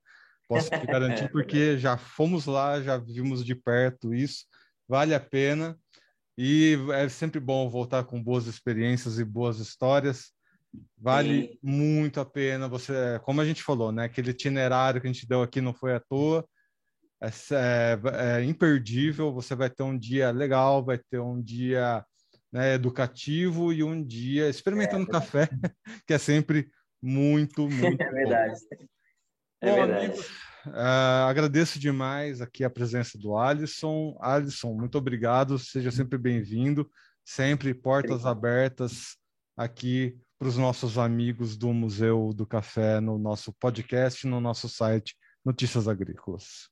Posso 0.48 0.70
te 0.70 0.86
garantir, 0.86 1.28
porque 1.32 1.76
já 1.78 1.96
fomos 1.96 2.46
lá, 2.46 2.80
já 2.80 2.96
vimos 2.96 3.44
de 3.44 3.54
perto 3.54 4.14
isso, 4.14 4.44
vale 4.88 5.14
a 5.14 5.20
pena. 5.20 5.78
E 6.38 6.76
é 6.92 7.08
sempre 7.08 7.40
bom 7.40 7.68
voltar 7.68 8.04
com 8.04 8.22
boas 8.22 8.46
experiências 8.46 9.18
e 9.18 9.24
boas 9.24 9.58
histórias. 9.58 10.32
Vale 10.98 11.42
Sim. 11.42 11.58
muito 11.62 12.20
a 12.20 12.26
pena. 12.26 12.68
Você, 12.68 12.92
como 13.22 13.40
a 13.40 13.44
gente 13.44 13.62
falou, 13.62 13.90
né? 13.90 14.04
Aquele 14.04 14.30
itinerário 14.30 15.00
que 15.00 15.06
a 15.06 15.12
gente 15.12 15.26
deu 15.26 15.42
aqui 15.42 15.62
não 15.62 15.72
foi 15.72 15.94
à 15.94 16.00
toa. 16.00 16.46
É, 17.22 17.28
é, 17.54 18.40
é 18.40 18.44
imperdível. 18.44 19.32
Você 19.32 19.54
vai 19.54 19.70
ter 19.70 19.82
um 19.82 19.98
dia 19.98 20.30
legal, 20.30 20.84
vai 20.84 20.98
ter 20.98 21.18
um 21.18 21.40
dia 21.40 22.04
né, 22.52 22.74
educativo 22.74 23.72
e 23.72 23.82
um 23.82 24.02
dia 24.02 24.48
experimentando 24.48 25.04
é, 25.08 25.12
café, 25.12 25.48
que 26.06 26.14
é 26.14 26.18
sempre 26.18 26.70
muito, 27.02 27.68
muito. 27.68 28.02
É 28.02 28.10
verdade. 28.10 28.60
É 29.60 29.70
bom, 29.70 29.76
verdade. 29.76 30.06
Amigos, 30.06 30.46
Uh, 30.68 31.28
agradeço 31.28 31.78
demais 31.78 32.40
aqui 32.40 32.64
a 32.64 32.70
presença 32.70 33.16
do 33.16 33.36
Alisson. 33.36 34.16
Alisson, 34.20 34.74
muito 34.74 34.98
obrigado, 34.98 35.58
seja 35.58 35.92
sempre 35.92 36.18
bem-vindo, 36.18 36.90
sempre 37.24 37.72
portas 37.72 38.24
obrigado. 38.24 38.36
abertas 38.36 39.16
aqui 39.56 40.18
para 40.38 40.48
os 40.48 40.56
nossos 40.58 40.98
amigos 40.98 41.56
do 41.56 41.72
Museu 41.72 42.32
do 42.34 42.44
Café 42.44 43.00
no 43.00 43.16
nosso 43.16 43.52
podcast, 43.54 44.26
no 44.26 44.40
nosso 44.40 44.68
site 44.68 45.16
Notícias 45.44 45.86
Agrícolas. 45.86 46.68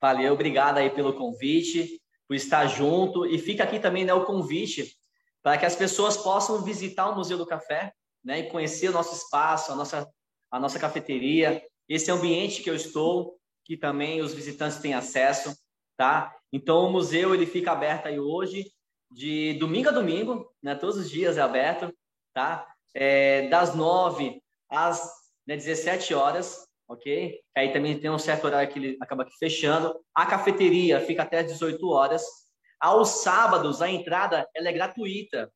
Valeu, 0.00 0.34
obrigado 0.34 0.78
aí 0.78 0.90
pelo 0.90 1.14
convite, 1.14 2.00
por 2.28 2.36
estar 2.36 2.66
junto. 2.68 3.26
E 3.26 3.38
fica 3.38 3.64
aqui 3.64 3.80
também 3.80 4.04
né, 4.04 4.14
o 4.14 4.24
convite 4.24 4.96
para 5.42 5.58
que 5.58 5.66
as 5.66 5.74
pessoas 5.74 6.16
possam 6.16 6.62
visitar 6.62 7.08
o 7.08 7.16
Museu 7.16 7.36
do 7.36 7.46
Café 7.46 7.92
né, 8.24 8.40
e 8.40 8.50
conhecer 8.50 8.88
o 8.88 8.92
nosso 8.92 9.16
espaço, 9.16 9.72
a 9.72 9.74
nossa, 9.74 10.08
a 10.50 10.60
nossa 10.60 10.78
cafeteria, 10.78 11.62
esse 11.88 12.10
ambiente 12.10 12.62
que 12.62 12.70
eu 12.70 12.74
estou, 12.74 13.36
que 13.64 13.76
também 13.76 14.20
os 14.20 14.34
visitantes 14.34 14.78
têm 14.78 14.94
acesso, 14.94 15.56
tá? 15.96 16.34
Então, 16.52 16.86
o 16.86 16.90
museu 16.90 17.34
ele 17.34 17.46
fica 17.46 17.72
aberto 17.72 18.06
aí 18.06 18.18
hoje, 18.18 18.70
de 19.10 19.54
domingo 19.54 19.88
a 19.88 19.92
domingo, 19.92 20.52
né? 20.62 20.74
Todos 20.74 20.96
os 20.96 21.10
dias 21.10 21.38
é 21.38 21.40
aberto, 21.40 21.92
tá? 22.32 22.66
É, 22.94 23.48
das 23.48 23.74
nove 23.74 24.40
às 24.68 25.02
né, 25.46 25.56
17 25.56 26.14
horas, 26.14 26.66
ok? 26.88 27.40
Aí 27.56 27.72
também 27.72 27.98
tem 27.98 28.10
um 28.10 28.18
certo 28.18 28.44
horário 28.44 28.72
que 28.72 28.78
ele 28.78 28.98
acaba 29.00 29.26
fechando. 29.38 29.94
A 30.14 30.26
cafeteria 30.26 31.00
fica 31.00 31.22
até 31.22 31.40
às 31.40 31.46
18 31.52 31.88
horas. 31.88 32.24
Aos 32.80 33.22
sábados, 33.22 33.80
a 33.80 33.88
entrada 33.88 34.48
ela 34.54 34.68
é 34.68 34.72
gratuita, 34.72 35.52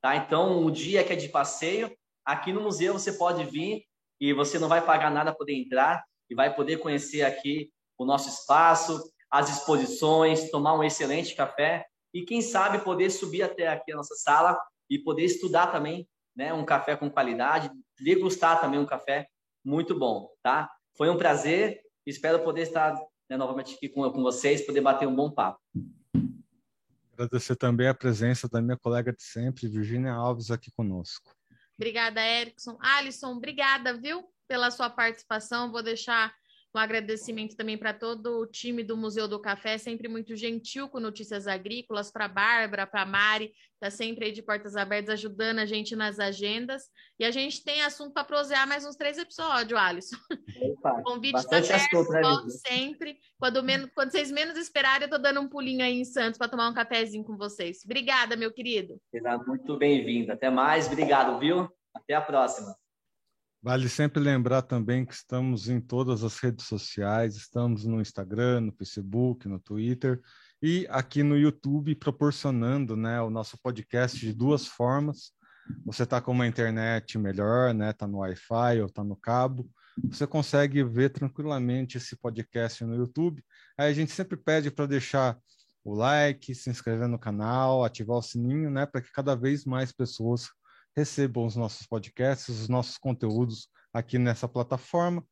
tá? 0.00 0.16
Então, 0.16 0.64
o 0.64 0.70
dia 0.70 1.04
que 1.04 1.12
é 1.12 1.16
de 1.16 1.28
passeio, 1.28 1.94
aqui 2.24 2.52
no 2.52 2.60
museu 2.60 2.92
você 2.92 3.12
pode 3.12 3.44
vir 3.44 3.84
e 4.22 4.32
você 4.32 4.56
não 4.56 4.68
vai 4.68 4.80
pagar 4.80 5.10
nada 5.10 5.32
para 5.32 5.38
poder 5.38 5.54
entrar 5.54 6.04
e 6.30 6.34
vai 6.36 6.54
poder 6.54 6.76
conhecer 6.76 7.22
aqui 7.22 7.72
o 7.98 8.04
nosso 8.04 8.28
espaço, 8.28 9.12
as 9.28 9.50
exposições, 9.50 10.48
tomar 10.48 10.74
um 10.74 10.84
excelente 10.84 11.34
café 11.34 11.84
e 12.14 12.22
quem 12.22 12.40
sabe 12.40 12.84
poder 12.84 13.10
subir 13.10 13.42
até 13.42 13.66
aqui 13.66 13.90
a 13.90 13.96
nossa 13.96 14.14
sala 14.14 14.56
e 14.88 14.96
poder 14.96 15.24
estudar 15.24 15.72
também, 15.72 16.08
né, 16.36 16.54
um 16.54 16.64
café 16.64 16.94
com 16.94 17.10
qualidade, 17.10 17.68
degustar 18.00 18.60
também 18.60 18.78
um 18.78 18.86
café 18.86 19.26
muito 19.64 19.98
bom, 19.98 20.28
tá? 20.40 20.70
Foi 20.96 21.10
um 21.10 21.18
prazer, 21.18 21.80
espero 22.06 22.44
poder 22.44 22.62
estar 22.62 22.94
né, 23.28 23.36
novamente 23.36 23.74
aqui 23.74 23.88
com, 23.88 24.08
com 24.08 24.22
vocês, 24.22 24.64
poder 24.64 24.82
bater 24.82 25.08
um 25.08 25.16
bom 25.16 25.32
papo. 25.32 25.58
Agradecer 27.12 27.56
também 27.56 27.88
a 27.88 27.94
presença 27.94 28.48
da 28.48 28.62
minha 28.62 28.76
colega 28.76 29.12
de 29.12 29.22
sempre, 29.22 29.66
Virginia 29.66 30.12
Alves, 30.12 30.52
aqui 30.52 30.70
conosco. 30.70 31.34
Obrigada, 31.78 32.20
Erickson. 32.20 32.76
Alisson, 32.80 33.32
obrigada, 33.36 33.94
viu, 33.94 34.24
pela 34.46 34.70
sua 34.70 34.90
participação. 34.90 35.72
Vou 35.72 35.82
deixar 35.82 36.34
um 36.74 36.78
agradecimento 36.78 37.54
também 37.54 37.76
para 37.76 37.92
todo 37.92 38.40
o 38.40 38.46
time 38.46 38.82
do 38.82 38.96
Museu 38.96 39.28
do 39.28 39.40
Café, 39.40 39.76
sempre 39.76 40.08
muito 40.08 40.34
gentil 40.34 40.88
com 40.88 40.98
notícias 40.98 41.46
agrícolas, 41.46 42.10
para 42.10 42.24
a 42.24 42.28
Bárbara, 42.28 42.86
para 42.86 43.02
a 43.02 43.06
Mari, 43.06 43.52
está 43.74 43.90
sempre 43.90 44.26
aí 44.26 44.32
de 44.32 44.42
portas 44.42 44.74
abertas 44.74 45.10
ajudando 45.10 45.58
a 45.58 45.66
gente 45.66 45.94
nas 45.94 46.18
agendas. 46.18 46.84
E 47.18 47.24
a 47.24 47.30
gente 47.30 47.62
tem 47.62 47.82
assunto 47.82 48.12
para 48.12 48.24
prosear 48.24 48.66
mais 48.66 48.86
uns 48.86 48.96
três 48.96 49.18
episódios, 49.18 49.78
Alisson. 49.78 50.16
Opa, 50.62 51.00
o 51.00 51.02
convite 51.02 51.38
está 51.38 51.58
aberto, 51.58 52.06
como 52.06 52.50
sempre. 52.50 53.18
Quando, 53.38 53.62
menos, 53.62 53.90
quando 53.94 54.10
vocês 54.10 54.30
menos 54.30 54.56
esperarem, 54.56 55.02
eu 55.02 55.06
estou 55.06 55.20
dando 55.20 55.40
um 55.40 55.48
pulinho 55.48 55.84
aí 55.84 56.00
em 56.00 56.04
Santos 56.04 56.38
para 56.38 56.48
tomar 56.48 56.68
um 56.70 56.74
cafezinho 56.74 57.24
com 57.24 57.36
vocês. 57.36 57.80
Obrigada, 57.84 58.34
meu 58.34 58.52
querido. 58.52 58.98
Muito 59.46 59.76
bem-vindo. 59.76 60.32
Até 60.32 60.48
mais. 60.48 60.86
Obrigado, 60.86 61.38
viu? 61.38 61.68
Até 61.94 62.14
a 62.14 62.20
próxima. 62.22 62.81
Vale 63.64 63.88
sempre 63.88 64.20
lembrar 64.20 64.62
também 64.62 65.06
que 65.06 65.14
estamos 65.14 65.68
em 65.68 65.80
todas 65.80 66.24
as 66.24 66.36
redes 66.40 66.66
sociais, 66.66 67.36
estamos 67.36 67.84
no 67.84 68.00
Instagram, 68.00 68.60
no 68.62 68.72
Facebook, 68.72 69.46
no 69.46 69.60
Twitter 69.60 70.20
e 70.60 70.84
aqui 70.90 71.22
no 71.22 71.38
YouTube, 71.38 71.94
proporcionando 71.94 72.96
né, 72.96 73.22
o 73.22 73.30
nosso 73.30 73.56
podcast 73.62 74.18
de 74.18 74.32
duas 74.32 74.66
formas. 74.66 75.30
Você 75.86 76.02
está 76.02 76.20
com 76.20 76.32
uma 76.32 76.48
internet 76.48 77.16
melhor, 77.16 77.72
né? 77.72 77.90
Está 77.90 78.04
no 78.04 78.18
Wi-Fi 78.18 78.80
ou 78.80 78.86
está 78.86 79.04
no 79.04 79.14
cabo. 79.14 79.70
Você 80.10 80.26
consegue 80.26 80.82
ver 80.82 81.10
tranquilamente 81.10 81.98
esse 81.98 82.16
podcast 82.16 82.84
no 82.84 82.96
YouTube. 82.96 83.44
Aí 83.78 83.88
a 83.88 83.94
gente 83.94 84.10
sempre 84.10 84.36
pede 84.36 84.72
para 84.72 84.86
deixar 84.86 85.38
o 85.84 85.94
like, 85.94 86.52
se 86.52 86.68
inscrever 86.68 87.06
no 87.06 87.18
canal, 87.18 87.84
ativar 87.84 88.16
o 88.16 88.22
sininho, 88.22 88.72
né? 88.72 88.86
Para 88.86 89.02
que 89.02 89.12
cada 89.12 89.36
vez 89.36 89.64
mais 89.64 89.92
pessoas 89.92 90.48
recebam 90.96 91.46
os 91.46 91.56
nossos 91.56 91.86
podcasts, 91.86 92.48
os 92.48 92.68
nossos 92.68 92.98
conteúdos 92.98 93.68
aqui 93.92 94.18
nessa 94.18 94.48
plataforma. 94.48 95.24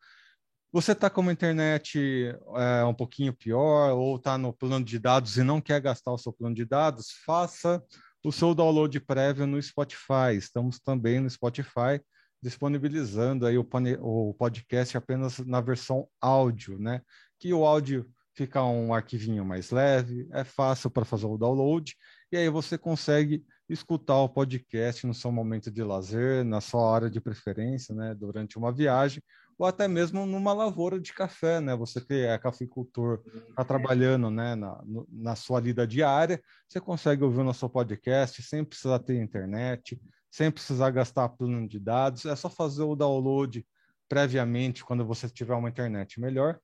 Você 0.73 0.93
está 0.93 1.11
com 1.11 1.21
uma 1.21 1.33
internet 1.33 2.33
é, 2.57 2.85
um 2.85 2.95
pouquinho 2.95 3.33
pior 3.33 3.93
ou 3.93 4.17
está 4.17 4.39
no 4.39 4.53
plano 4.53 4.85
de 4.85 4.99
dados 4.99 5.37
e 5.37 5.43
não 5.43 5.61
quer 5.61 5.81
gastar 5.81 6.13
o 6.13 6.19
seu 6.19 6.33
plano 6.33 6.55
de 6.55 6.65
dados, 6.65 7.11
faça 7.25 7.83
o 8.23 8.31
seu 8.31 8.55
download 8.55 9.01
prévio 9.01 9.47
no 9.47 9.61
Spotify. 9.61 10.37
Estamos 10.37 10.79
também 10.79 11.21
no 11.21 11.29
Spotify 11.29 12.01
disponibilizando 12.43 13.47
aí 13.47 13.59
o, 13.59 13.67
o 14.01 14.35
podcast 14.35 14.97
apenas 14.97 15.39
na 15.41 15.61
versão 15.61 16.09
áudio, 16.21 16.79
né? 16.79 17.03
Que 17.39 17.53
o 17.53 17.67
áudio 17.67 18.09
fica 18.35 18.63
um 18.63 18.95
arquivinho 18.95 19.45
mais 19.45 19.71
leve, 19.71 20.29
é 20.33 20.45
fácil 20.45 20.89
para 20.89 21.05
fazer 21.05 21.27
o 21.27 21.37
download 21.37 21.95
e 22.33 22.37
aí 22.37 22.49
você 22.49 22.79
consegue 22.79 23.45
escutar 23.73 24.17
o 24.17 24.29
podcast 24.29 25.07
no 25.07 25.15
seu 25.15 25.31
momento 25.31 25.71
de 25.71 25.83
lazer, 25.83 26.45
na 26.45 26.61
sua 26.61 26.81
hora 26.81 27.11
de 27.11 27.21
preferência, 27.21 27.95
né, 27.95 28.15
durante 28.15 28.59
uma 28.59 28.73
viagem, 28.73 29.23
ou 29.57 29.67
até 29.67 29.87
mesmo 29.87 30.27
numa 30.27 30.53
lavoura 30.53 30.99
de 30.99 31.13
café, 31.13 31.61
né? 31.61 31.77
Você 31.77 32.01
que 32.01 32.15
é 32.15 32.39
cafeicultor, 32.39 33.23
está 33.51 33.65
trabalhando, 33.65 34.31
né, 34.31 34.55
na, 34.55 34.83
na 35.09 35.37
sua 35.37 35.61
lida 35.61 35.87
diária, 35.87 36.43
você 36.69 36.81
consegue 36.81 37.23
ouvir 37.23 37.41
o 37.41 37.45
nosso 37.45 37.69
podcast 37.69 38.43
sem 38.43 38.65
precisar 38.65 38.99
ter 39.01 39.21
internet, 39.21 40.01
sem 40.31 40.51
precisar 40.51 40.91
gastar 40.91 41.29
plano 41.29 41.69
de 41.69 41.79
dados, 41.79 42.25
é 42.25 42.35
só 42.35 42.49
fazer 42.49 42.83
o 42.83 42.97
download 42.97 43.65
previamente 44.09 44.85
quando 44.85 45.05
você 45.05 45.29
tiver 45.29 45.55
uma 45.55 45.69
internet 45.69 46.19
melhor 46.21 46.59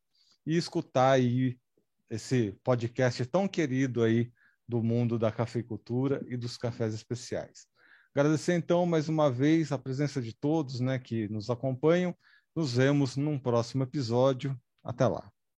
e 0.44 0.56
escutar 0.56 1.12
aí 1.12 1.56
esse 2.10 2.52
podcast 2.64 3.24
tão 3.26 3.46
querido 3.46 4.02
aí 4.02 4.32
do 4.68 4.82
mundo 4.82 5.18
da 5.18 5.30
cafeicultura 5.30 6.24
e 6.28 6.36
dos 6.36 6.56
cafés 6.56 6.94
especiais. 6.94 7.66
Agradecer 8.14 8.54
então 8.54 8.86
mais 8.86 9.08
uma 9.08 9.30
vez 9.30 9.72
a 9.72 9.78
presença 9.78 10.22
de 10.22 10.34
todos 10.34 10.80
né, 10.80 10.98
que 10.98 11.28
nos 11.28 11.50
acompanham. 11.50 12.16
Nos 12.54 12.74
vemos 12.74 13.16
num 13.16 13.38
próximo 13.38 13.82
episódio. 13.82 14.58
Até 14.82 15.06
lá. 15.06 15.30